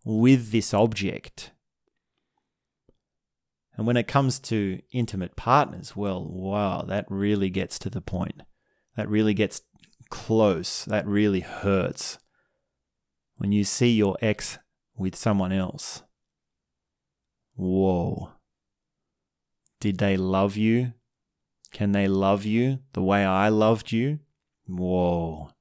[0.06, 1.52] with this object.
[3.78, 8.42] And when it comes to intimate partners, well, wow, that really gets to the point.
[8.96, 9.62] That really gets
[10.10, 10.84] close.
[10.86, 12.18] That really hurts.
[13.38, 14.58] When you see your ex
[14.98, 16.02] with someone else.
[17.56, 18.32] Whoa.
[19.80, 20.94] Did they love you?
[21.72, 24.20] Can they love you the way I loved you?
[24.66, 25.52] Whoa.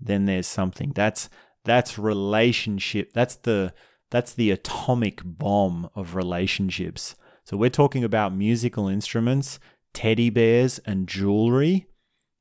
[0.00, 0.92] Then there's something.
[0.94, 1.28] That's
[1.64, 3.12] that's relationship.
[3.12, 3.74] That's the
[4.10, 7.16] that's the atomic bomb of relationships.
[7.44, 9.58] So we're talking about musical instruments,
[9.92, 11.86] teddy bears and jewelry.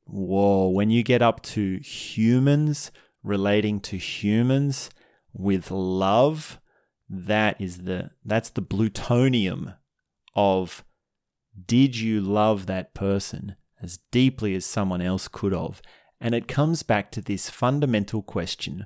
[0.05, 2.91] Whoa, when you get up to humans
[3.23, 4.89] relating to humans,
[5.33, 6.59] with love,
[7.09, 9.73] that is the that's the plutonium
[10.35, 10.83] of
[11.65, 15.81] did you love that person as deeply as someone else could have?
[16.19, 18.85] And it comes back to this fundamental question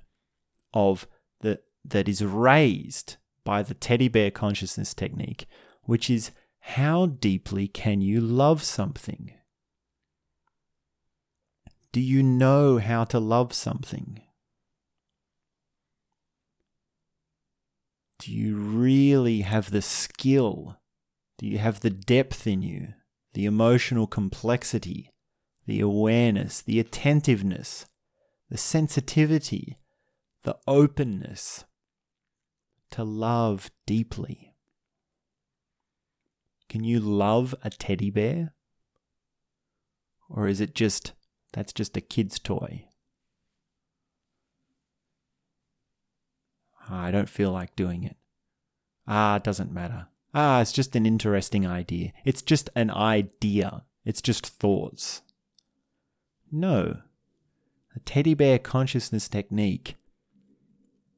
[0.73, 1.07] of
[1.41, 5.45] the that is raised by the teddy bear consciousness technique,
[5.85, 9.33] which is how deeply can you love something?
[11.91, 14.21] Do you know how to love something?
[18.19, 20.77] Do you really have the skill?
[21.37, 22.93] Do you have the depth in you,
[23.33, 25.11] the emotional complexity,
[25.65, 27.85] the awareness, the attentiveness,
[28.49, 29.77] the sensitivity,
[30.43, 31.65] the openness
[32.91, 34.44] to love deeply?
[36.75, 38.53] Can you love a teddy bear?
[40.29, 41.13] Or is it just,
[41.53, 42.89] that's just a kid's toy?
[46.89, 48.17] Ah, I don't feel like doing it.
[49.07, 50.07] Ah, it doesn't matter.
[50.33, 52.11] Ah, it's just an interesting idea.
[52.25, 53.85] It's just an idea.
[54.03, 55.21] It's just thoughts.
[56.51, 56.97] No.
[57.95, 59.95] A teddy bear consciousness technique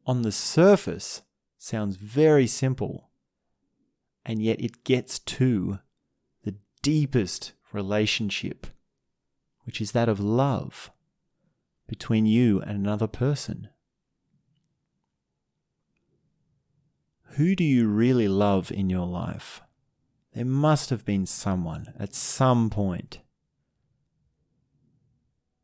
[0.05, 1.23] on the surface
[1.57, 3.06] sounds very simple,
[4.27, 5.79] and yet it gets to
[6.43, 8.67] the deepest relationship,
[9.63, 10.91] which is that of love
[11.87, 13.69] between you and another person.
[17.37, 19.61] Who do you really love in your life?
[20.33, 23.19] There must have been someone at some point.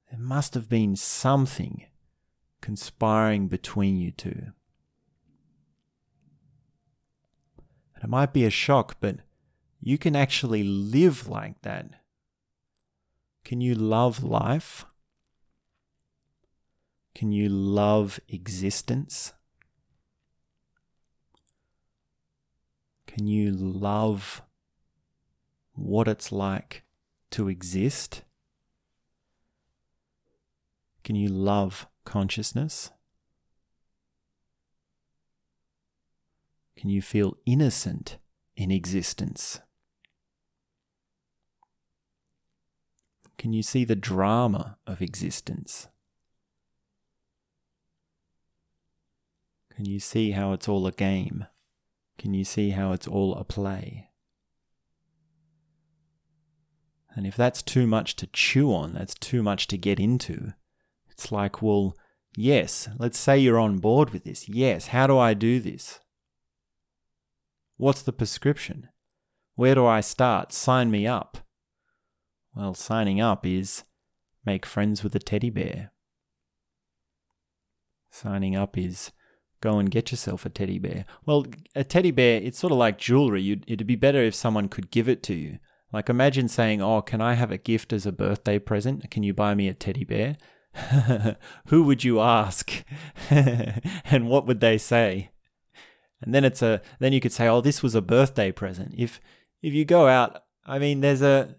[0.10, 1.84] There must have been something
[2.62, 4.54] conspiring between you two.
[7.93, 9.18] And it might be a shock, but
[9.80, 11.90] you can actually live like that.
[13.46, 14.86] Can you love life?
[17.16, 19.34] Can you love existence?
[23.08, 24.42] Can you love
[25.74, 26.84] what it's like
[27.32, 28.24] to exist?
[31.04, 32.92] Can you love consciousness?
[36.84, 38.18] Can you feel innocent
[38.58, 39.62] in existence?
[43.38, 45.88] Can you see the drama of existence?
[49.74, 51.46] Can you see how it's all a game?
[52.18, 54.10] Can you see how it's all a play?
[57.16, 60.52] And if that's too much to chew on, that's too much to get into,
[61.10, 61.96] it's like, well,
[62.36, 64.50] yes, let's say you're on board with this.
[64.50, 66.02] Yes, how do I do this?
[67.78, 68.90] What's the prescription?
[69.56, 70.52] Where do I start?
[70.52, 71.40] Sign me up.
[72.56, 73.84] Well, signing up is
[74.46, 75.92] make friends with a teddy bear.
[78.12, 79.12] Signing up is
[79.62, 81.06] go and get yourself a teddy bear.
[81.26, 81.46] Well,
[81.76, 83.42] a teddy bear, it's sort of like jewelry.
[83.42, 85.60] You'd, it'd be better if someone could give it to you.
[85.92, 89.10] Like imagine saying, "Oh, can I have a gift as a birthday present?
[89.12, 90.38] Can you buy me a teddy bear?"
[91.68, 92.84] Who would you ask?
[93.30, 95.30] and what would they say?
[96.24, 99.20] And then it's a then you could say, "Oh, this was a birthday present." If
[99.62, 101.56] if you go out, I mean, there's a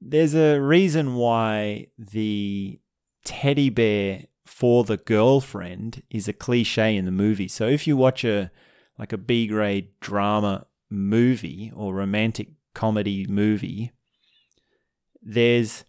[0.00, 2.80] there's a reason why the
[3.24, 7.48] teddy bear for the girlfriend is a cliche in the movie.
[7.48, 8.50] So if you watch a
[8.98, 13.92] like a B grade drama movie or romantic comedy movie,
[15.22, 15.84] there's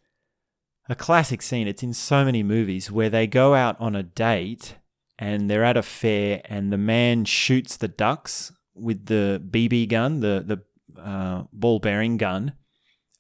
[0.87, 1.67] a classic scene.
[1.67, 4.75] It's in so many movies where they go out on a date
[5.17, 10.19] and they're at a fair and the man shoots the ducks with the BB gun,
[10.19, 12.53] the the uh, ball bearing gun,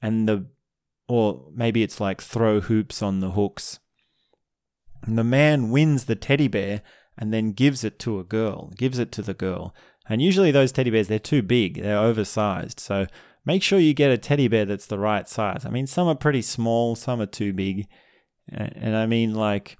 [0.01, 0.47] and the
[1.07, 3.79] or maybe it's like throw hoops on the hooks.
[5.03, 6.81] And the man wins the teddy bear
[7.17, 9.73] and then gives it to a girl, gives it to the girl.
[10.09, 12.79] And usually those teddy bears they're too big, they're oversized.
[12.79, 13.05] So
[13.45, 15.65] make sure you get a teddy bear that's the right size.
[15.65, 17.87] I mean, some are pretty small, some are too big.
[18.49, 19.77] And I mean, like,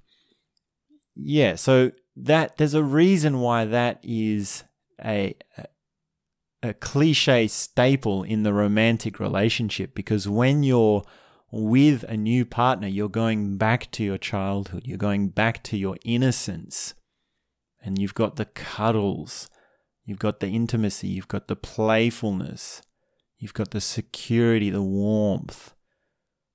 [1.14, 4.64] yeah, so that there's a reason why that is
[5.04, 5.36] a,
[6.62, 11.04] a cliche staple in the romantic relationship because when you're
[11.52, 15.96] with a new partner, you're going back to your childhood, you're going back to your
[16.04, 16.94] innocence,
[17.82, 19.48] and you've got the cuddles,
[20.04, 22.82] you've got the intimacy, you've got the playfulness,
[23.38, 25.74] You've got the security, the warmth,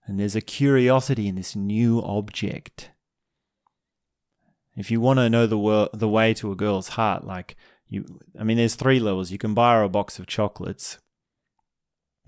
[0.05, 2.91] and there's a curiosity in this new object.
[4.76, 7.56] If you want to know the wor- the way to a girl's heart, like
[7.89, 8.06] you,
[8.39, 9.31] I mean, there's three levels.
[9.31, 10.98] You can buy her a box of chocolates.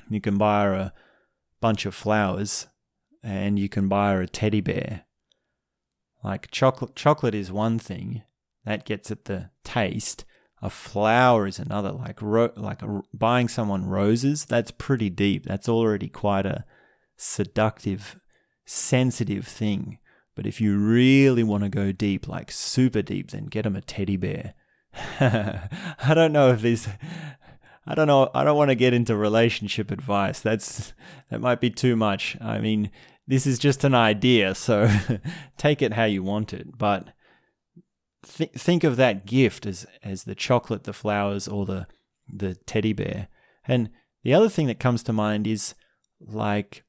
[0.10, 0.94] You can buy her a
[1.61, 2.68] bunch of flowers,
[3.24, 5.06] and you can buy her a teddy bear.
[6.24, 8.24] Like chocolate, chocolate is one thing
[8.65, 10.26] that gets at the taste,
[10.61, 11.91] a flower is another.
[11.91, 15.45] Like ro- like a, buying someone roses, that's pretty deep.
[15.45, 16.64] That's already quite a
[17.18, 18.18] seductive,
[18.65, 19.99] sensitive thing.
[20.35, 23.81] But if you really want to go deep, like super deep, then get them a
[23.81, 24.55] teddy bear.
[25.19, 26.88] I don't know if these.
[27.85, 28.30] I don't know.
[28.34, 30.39] I don't want to get into relationship advice.
[30.39, 30.93] That's
[31.30, 32.38] that might be too much.
[32.41, 32.89] I mean,
[33.27, 34.89] this is just an idea, so
[35.57, 36.77] take it how you want it.
[36.77, 37.10] But
[38.26, 41.88] th- think of that gift as as the chocolate, the flowers, or the
[42.27, 43.27] the teddy bear.
[43.65, 43.89] And
[44.23, 45.76] the other thing that comes to mind is
[46.19, 46.84] like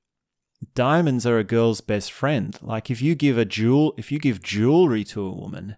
[0.74, 2.57] diamonds are a girl's best friend.
[2.62, 5.77] Like if you give a jewel, if you give jewelry to a woman,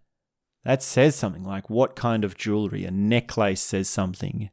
[0.64, 1.44] that says something.
[1.44, 2.84] Like what kind of jewelry?
[2.84, 4.50] A necklace says something.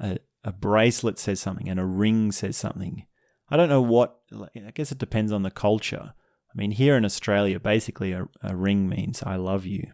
[0.00, 3.06] A, a bracelet says something, and a ring says something.
[3.48, 4.18] I don't know what.
[4.32, 6.12] I guess it depends on the culture.
[6.14, 9.92] I mean, here in Australia, basically a, a ring means "I love you."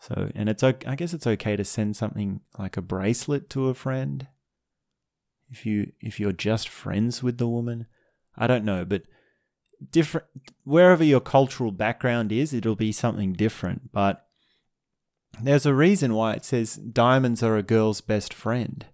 [0.00, 3.68] So, and it's okay, I guess it's okay to send something like a bracelet to
[3.68, 4.26] a friend
[5.48, 7.86] if you if you're just friends with the woman.
[8.36, 9.02] I don't know, but
[9.90, 10.26] different
[10.64, 14.26] wherever your cultural background is, it'll be something different, but
[15.42, 18.86] there's a reason why it says diamonds are a girl's best friend.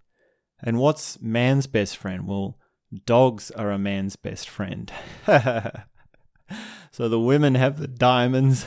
[0.62, 2.26] And what's man's best friend?
[2.26, 2.58] Well,
[3.06, 4.92] dogs are a man's best friend.
[6.92, 8.66] So the women have the diamonds,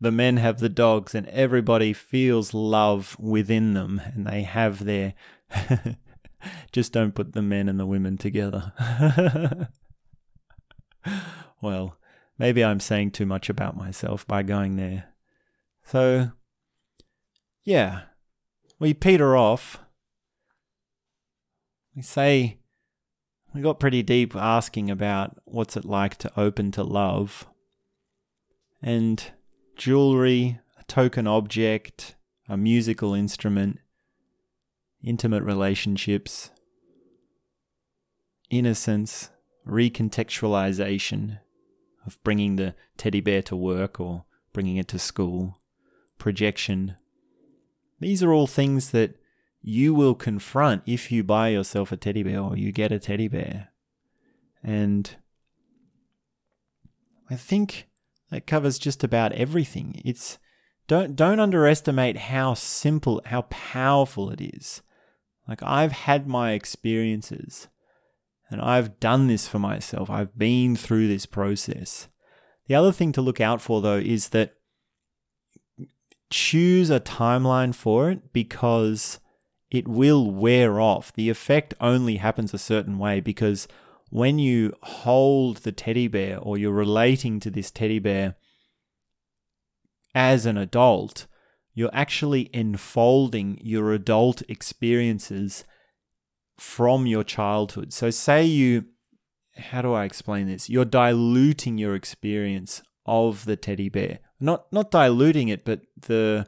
[0.00, 5.14] the men have the dogs, and everybody feels love within them, and they have their.
[6.72, 8.72] Just don't put the men and the women together.
[11.62, 11.96] well,
[12.38, 15.06] maybe I'm saying too much about myself by going there.
[15.84, 16.32] So,
[17.62, 18.02] yeah,
[18.78, 19.80] we peter off.
[21.94, 22.58] We say
[23.54, 27.46] we got pretty deep asking about what's it like to open to love
[28.82, 29.32] and
[29.76, 32.16] jewelry, a token object,
[32.48, 33.78] a musical instrument,
[35.02, 36.50] intimate relationships,
[38.50, 39.30] innocence,
[39.66, 41.38] recontextualization
[42.06, 45.60] of bringing the teddy bear to work or bringing it to school,
[46.18, 46.96] projection.
[48.00, 49.16] These are all things that
[49.62, 53.28] you will confront if you buy yourself a teddy bear or you get a teddy
[53.28, 53.68] bear.
[54.62, 55.16] And
[57.30, 57.88] I think
[58.30, 60.00] that covers just about everything.
[60.04, 60.38] It's
[60.86, 64.82] don't don't underestimate how simple, how powerful it is.
[65.48, 67.68] Like I've had my experiences
[68.50, 70.10] and I've done this for myself.
[70.10, 72.08] I've been through this process.
[72.66, 74.54] The other thing to look out for though is that
[76.30, 79.20] choose a timeline for it because
[79.70, 81.12] it will wear off.
[81.12, 83.68] The effect only happens a certain way because
[84.10, 88.36] when you hold the teddy bear or you're relating to this teddy bear
[90.14, 91.26] as an adult,
[91.74, 95.64] you're actually enfolding your adult experiences
[96.58, 97.92] from your childhood.
[97.92, 98.86] So, say you,
[99.56, 100.68] how do I explain this?
[100.68, 104.20] You're diluting your experience of the teddy bear.
[104.40, 106.46] Not not diluting it, but the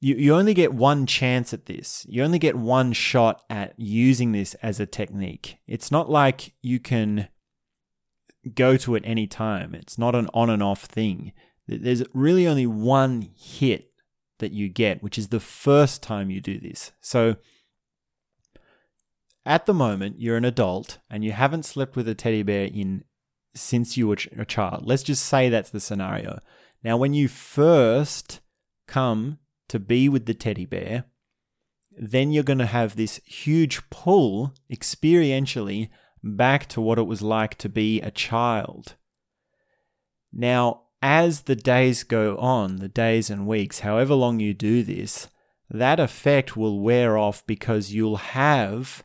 [0.00, 2.06] you, you only get one chance at this.
[2.08, 5.58] You only get one shot at using this as a technique.
[5.66, 7.28] It's not like you can
[8.54, 9.74] go to it any time.
[9.74, 11.32] It's not an on and off thing.
[11.66, 13.90] There's really only one hit
[14.38, 16.92] that you get, which is the first time you do this.
[17.00, 17.36] So
[19.48, 23.02] at the moment, you're an adult and you haven't slept with a teddy bear in
[23.54, 24.82] since you were a child.
[24.84, 26.40] Let's just say that's the scenario.
[26.84, 28.40] Now, when you first
[28.86, 29.38] come
[29.68, 31.04] to be with the teddy bear,
[31.96, 35.88] then you're going to have this huge pull experientially
[36.22, 38.96] back to what it was like to be a child.
[40.30, 45.28] Now, as the days go on, the days and weeks, however long you do this,
[45.70, 49.04] that effect will wear off because you'll have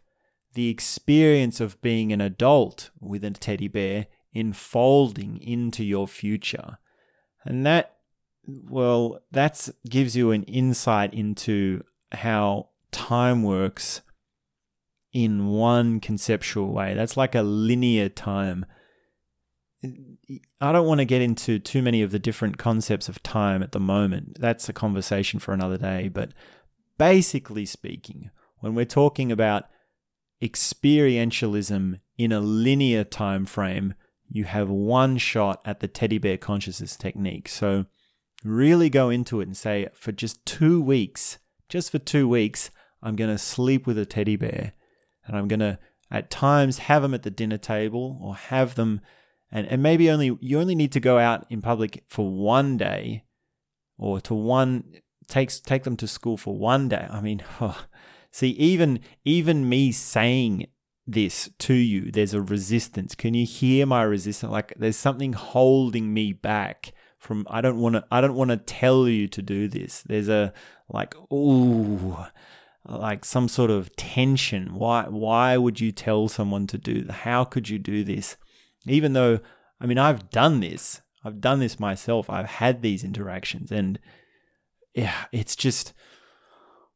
[0.54, 6.78] the experience of being an adult with a teddy bear enfolding into your future.
[7.44, 7.98] And that,
[8.46, 14.02] well, that gives you an insight into how time works
[15.12, 16.94] in one conceptual way.
[16.94, 18.66] That's like a linear time.
[20.62, 23.74] I don't want to get into too many of the different concepts of time at
[23.74, 24.40] the moment.
[24.40, 26.08] That's a conversation for another day.
[26.08, 26.32] But
[26.98, 29.66] basically speaking, when we're talking about
[30.44, 33.94] experientialism in a linear time frame,
[34.30, 37.48] you have one shot at the teddy bear consciousness technique.
[37.48, 37.86] So
[38.44, 41.38] really go into it and say, for just two weeks,
[41.70, 42.72] just for two weeks,
[43.02, 44.74] I'm going to sleep with a teddy bear
[45.26, 45.80] and I'm going to
[46.11, 49.02] at times have them at the dinner table or have them
[49.52, 53.24] and, and maybe only you only need to go out in public for one day
[53.98, 54.84] or to one
[55.28, 57.07] takes take them to school for one day.
[57.10, 57.86] I mean, oh,
[58.34, 60.68] see even even me saying
[61.05, 63.15] this to you, there's a resistance.
[63.15, 64.51] Can you hear my resistance?
[64.51, 68.57] Like there's something holding me back from I don't want to I don't want to
[68.57, 70.01] tell you to do this.
[70.01, 70.51] There's a
[70.89, 72.18] like ooh
[72.85, 74.73] like some sort of tension.
[74.73, 78.35] Why why would you tell someone to do how could you do this?
[78.88, 79.39] Even though
[79.80, 81.01] I mean I've done this.
[81.23, 82.30] I've done this myself.
[82.30, 83.99] I've had these interactions and
[84.95, 85.93] yeah, it's just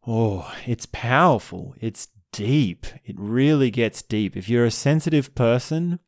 [0.08, 1.76] oh, it's powerful.
[1.80, 2.86] It's deep.
[3.06, 4.38] It really gets deep.
[4.38, 6.00] If you're a sensitive person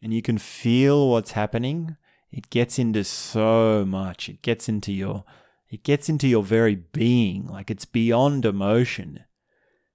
[0.00, 1.96] and you can feel what's happening,
[2.30, 4.28] it gets into so much.
[4.28, 5.24] It gets into your
[5.68, 9.20] it gets into your very being, like it's beyond emotion.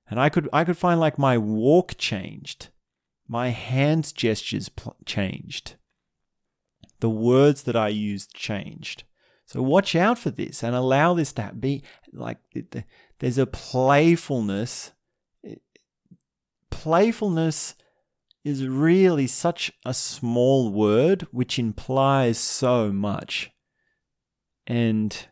[0.10, 2.70] And I could I could find like my walk changed.
[3.28, 5.76] My hand gestures pl- changed.
[7.00, 9.04] The words that I used changed.
[9.46, 12.38] So watch out for this and allow this to be like
[13.20, 14.92] there's a playfulness
[16.70, 17.76] playfulness
[18.44, 23.52] is really such a small word which implies so much.
[24.66, 25.28] And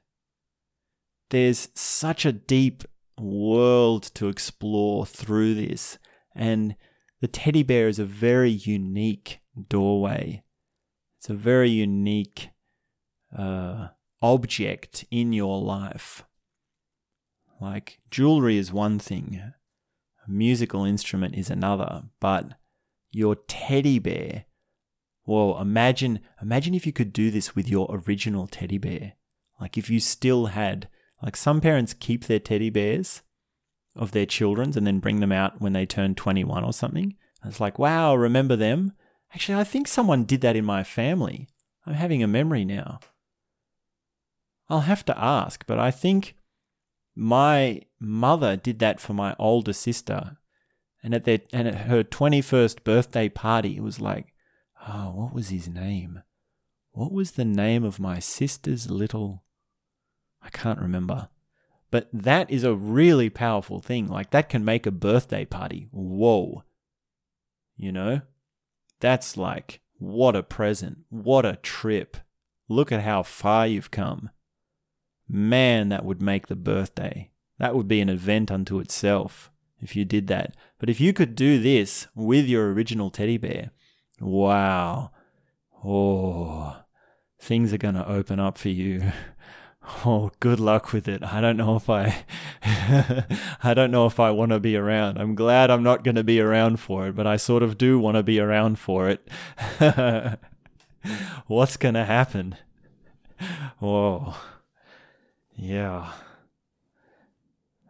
[1.30, 2.84] there's such a deep
[3.20, 5.98] world to explore through this.
[6.36, 6.76] And
[7.22, 9.40] the teddy bear is a very unique
[9.70, 10.44] doorway.
[11.20, 12.50] It's a very unique
[13.38, 13.90] uh,
[14.22, 16.26] object in your life.
[17.60, 19.42] Like jewelry is one thing,
[20.26, 22.54] a musical instrument is another, but
[23.12, 24.46] your teddy bear,
[25.26, 29.14] well, imagine imagine if you could do this with your original teddy bear.
[29.60, 30.90] Like if you still had
[31.24, 33.22] like some parents keep their teddy bears
[33.96, 37.16] of their children's and then bring them out when they turn 21 or something.
[37.46, 38.92] it's like, wow, remember them?
[39.34, 41.48] Actually, I think someone did that in my family.
[41.86, 43.00] I'm having a memory now.
[44.70, 46.36] I'll have to ask, but I think
[47.16, 50.38] my mother did that for my older sister.
[51.02, 54.34] And at their and at her 21st birthday party, it was like,
[54.88, 56.24] oh, what was his name?
[56.92, 59.46] What was the name of my sister's little
[60.46, 61.30] I can't remember.
[61.90, 64.08] But that is a really powerful thing.
[64.08, 65.88] Like that can make a birthday party.
[65.92, 66.64] Whoa.
[67.76, 68.22] You know?
[69.00, 71.00] That's like, What a present.
[71.10, 72.18] What a trip.
[72.70, 74.30] Look at how far you've come.
[75.28, 77.32] Man, that would make the birthday.
[77.58, 80.56] That would be an event unto itself if you did that.
[80.80, 83.72] But if you could do this with your original teddy bear,
[84.20, 85.12] wow.
[85.84, 86.78] Oh,
[87.40, 89.12] things are going to open up for you.
[90.04, 91.22] Oh, good luck with it.
[91.22, 92.26] I don't know if I
[93.64, 95.20] I don't know if I want to be around.
[95.20, 98.00] I'm glad I'm not going to be around for it, but I sort of do
[98.00, 99.30] want to be around for it.
[101.46, 102.56] What's going to happen?
[103.80, 104.36] Oh.
[105.56, 106.12] Yeah.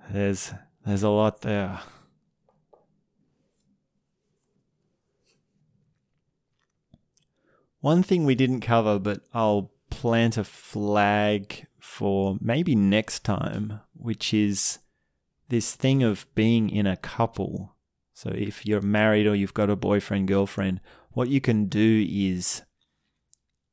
[0.09, 0.53] There's
[0.85, 1.79] there's a lot there.
[7.81, 14.33] One thing we didn't cover, but I'll plant a flag for maybe next time, which
[14.33, 14.79] is
[15.49, 17.75] this thing of being in a couple.
[18.13, 20.81] So if you're married or you've got a boyfriend, girlfriend,
[21.11, 22.63] what you can do is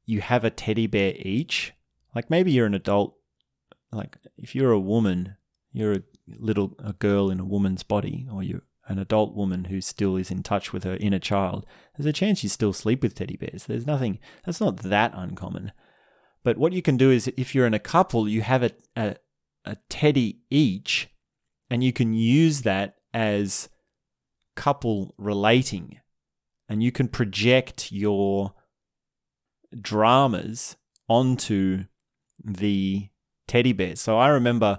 [0.04, 1.72] you have a teddy bear each.
[2.14, 3.16] Like maybe you're an adult,
[3.92, 5.36] like if you're a woman,
[5.72, 6.02] you're a
[6.38, 10.30] little a girl in a woman's body, or you're an adult woman who still is
[10.30, 11.66] in touch with her inner child,
[11.96, 13.66] there's a chance you still sleep with teddy bears.
[13.66, 15.72] There's nothing that's not that uncommon.
[16.42, 19.16] But what you can do is if you're in a couple, you have a, a,
[19.64, 21.08] a teddy each,
[21.70, 23.68] and you can use that as
[24.56, 26.00] couple relating.
[26.68, 28.54] And you can project your
[29.80, 30.76] dramas
[31.08, 31.84] onto
[32.42, 33.08] the
[33.52, 33.96] teddy bear.
[33.96, 34.78] So I remember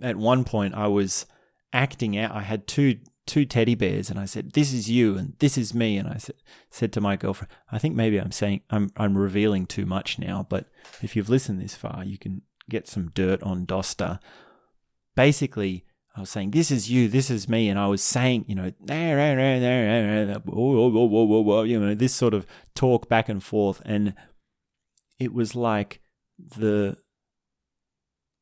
[0.00, 1.26] at one point I was
[1.72, 2.30] acting out.
[2.32, 5.74] I had two two teddy bears and I said, This is you and this is
[5.74, 5.96] me.
[5.96, 6.36] And I said,
[6.70, 10.46] said to my girlfriend, I think maybe I'm saying, I'm, I'm revealing too much now,
[10.48, 10.66] but
[11.02, 14.20] if you've listened this far, you can get some dirt on Dosta.
[15.16, 15.84] Basically,
[16.16, 17.68] I was saying, This is you, this is me.
[17.68, 18.72] And I was saying, you know,
[21.66, 22.46] you know, this sort of
[22.76, 23.82] talk back and forth.
[23.84, 24.14] And
[25.18, 26.00] it was like
[26.38, 26.96] the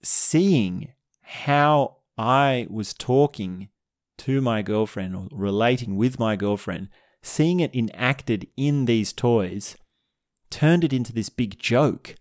[0.03, 3.69] seeing how I was talking
[4.19, 6.89] to my girlfriend or relating with my girlfriend,
[7.23, 9.77] seeing it enacted in these toys
[10.51, 12.17] turned it into this big joke.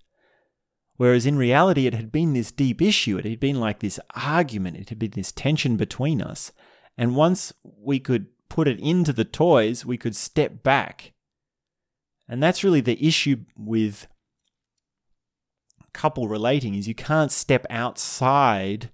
[0.97, 3.18] Whereas in reality, it had been this deep issue.
[3.18, 4.77] It had been like this argument.
[4.77, 6.51] It had been this tension between us.
[6.97, 11.14] And once we could put it into the toys, we could step back.
[12.27, 14.07] And that's really the issue with
[15.90, 18.90] couple relating is you can't step outside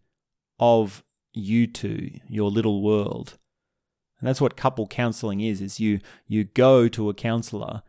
[0.59, 1.03] of
[1.33, 3.37] you two, your little world.
[4.19, 7.81] And that's what couple counseling is, is you you go to a counselor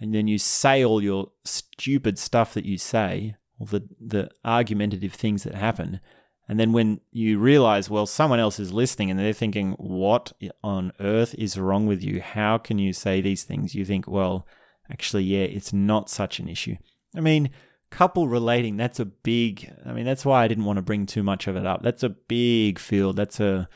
[0.00, 5.12] and then you say all your stupid stuff that you say, or the, the argumentative
[5.12, 6.00] things that happen.
[6.48, 10.32] And then when you realize, well, someone else is listening and they're thinking, what
[10.62, 12.20] on earth is wrong with you?
[12.20, 13.74] How can you say these things?
[13.74, 14.46] You think, well,
[14.90, 16.76] actually, yeah, it's not such an issue.
[17.16, 17.50] I mean,
[17.92, 21.22] couple relating that's a big i mean that's why i didn't want to bring too
[21.22, 21.82] much of it up.
[21.82, 23.16] That's a big field.
[23.16, 23.68] That's a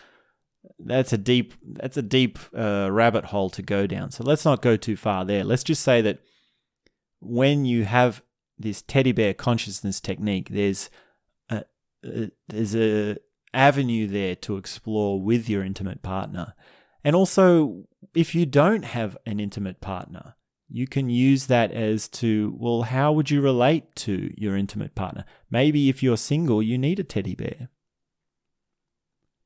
[0.78, 4.10] that's a deep that's a deep uh, rabbit hole to go down.
[4.10, 5.44] So let's not go too far there.
[5.44, 6.20] Let's just say that
[7.20, 8.22] when you have
[8.58, 10.88] this teddy bear consciousness technique there's
[11.50, 11.64] a,
[12.04, 13.16] a there's a
[13.52, 16.54] avenue there to explore with your intimate partner.
[17.04, 17.84] And also
[18.14, 20.35] if you don't have an intimate partner
[20.68, 25.24] you can use that as to, well, how would you relate to your intimate partner?
[25.50, 27.68] Maybe if you're single, you need a teddy bear.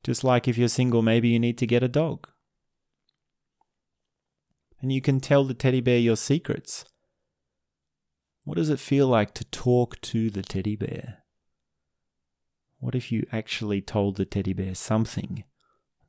[0.03, 2.27] Just like if you're single, maybe you need to get a dog.
[4.81, 6.85] And you can tell the teddy bear your secrets.
[8.43, 11.19] What does it feel like to talk to the teddy bear?
[12.79, 15.43] What if you actually told the teddy bear something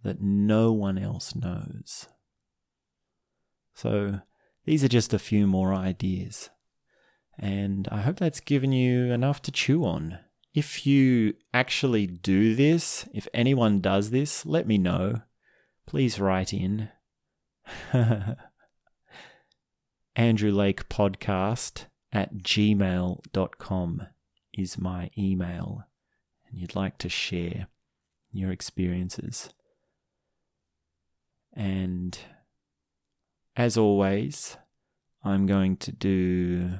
[0.02, 2.08] that no one else knows?
[3.74, 4.20] So,
[4.64, 6.50] these are just a few more ideas.
[7.38, 10.18] And I hope that's given you enough to chew on.
[10.54, 15.22] If you actually do this, if anyone does this, let me know.
[15.86, 16.90] Please write in.
[20.16, 24.06] Andrew Lake Podcast at gmail.com
[24.52, 25.84] is my email,
[26.46, 27.68] and you'd like to share
[28.30, 29.48] your experiences.
[31.54, 32.18] And
[33.56, 34.56] as always,
[35.24, 36.70] I'm going to do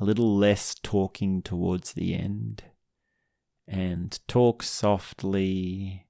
[0.00, 2.64] a little less talking towards the end
[3.68, 6.06] and talk softly.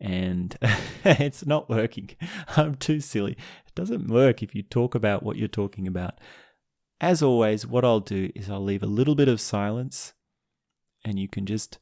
[0.00, 0.56] And
[1.04, 2.10] it's not working.
[2.56, 3.32] I'm too silly.
[3.32, 6.18] It doesn't work if you talk about what you're talking about.
[7.00, 10.12] As always, what I'll do is I'll leave a little bit of silence
[11.04, 11.78] and you can just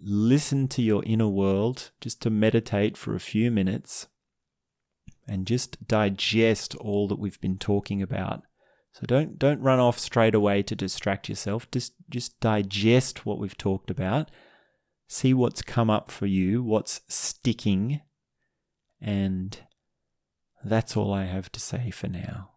[0.00, 4.08] listen to your inner world, just to meditate for a few minutes
[5.26, 8.42] and just digest all that we've been talking about.
[8.92, 11.68] So don't don't run off straight away to distract yourself.
[11.70, 14.30] Just just digest what we've talked about.
[15.08, 18.00] See what's come up for you, what's sticking,
[19.00, 19.58] and
[20.64, 22.53] that's all I have to say for now.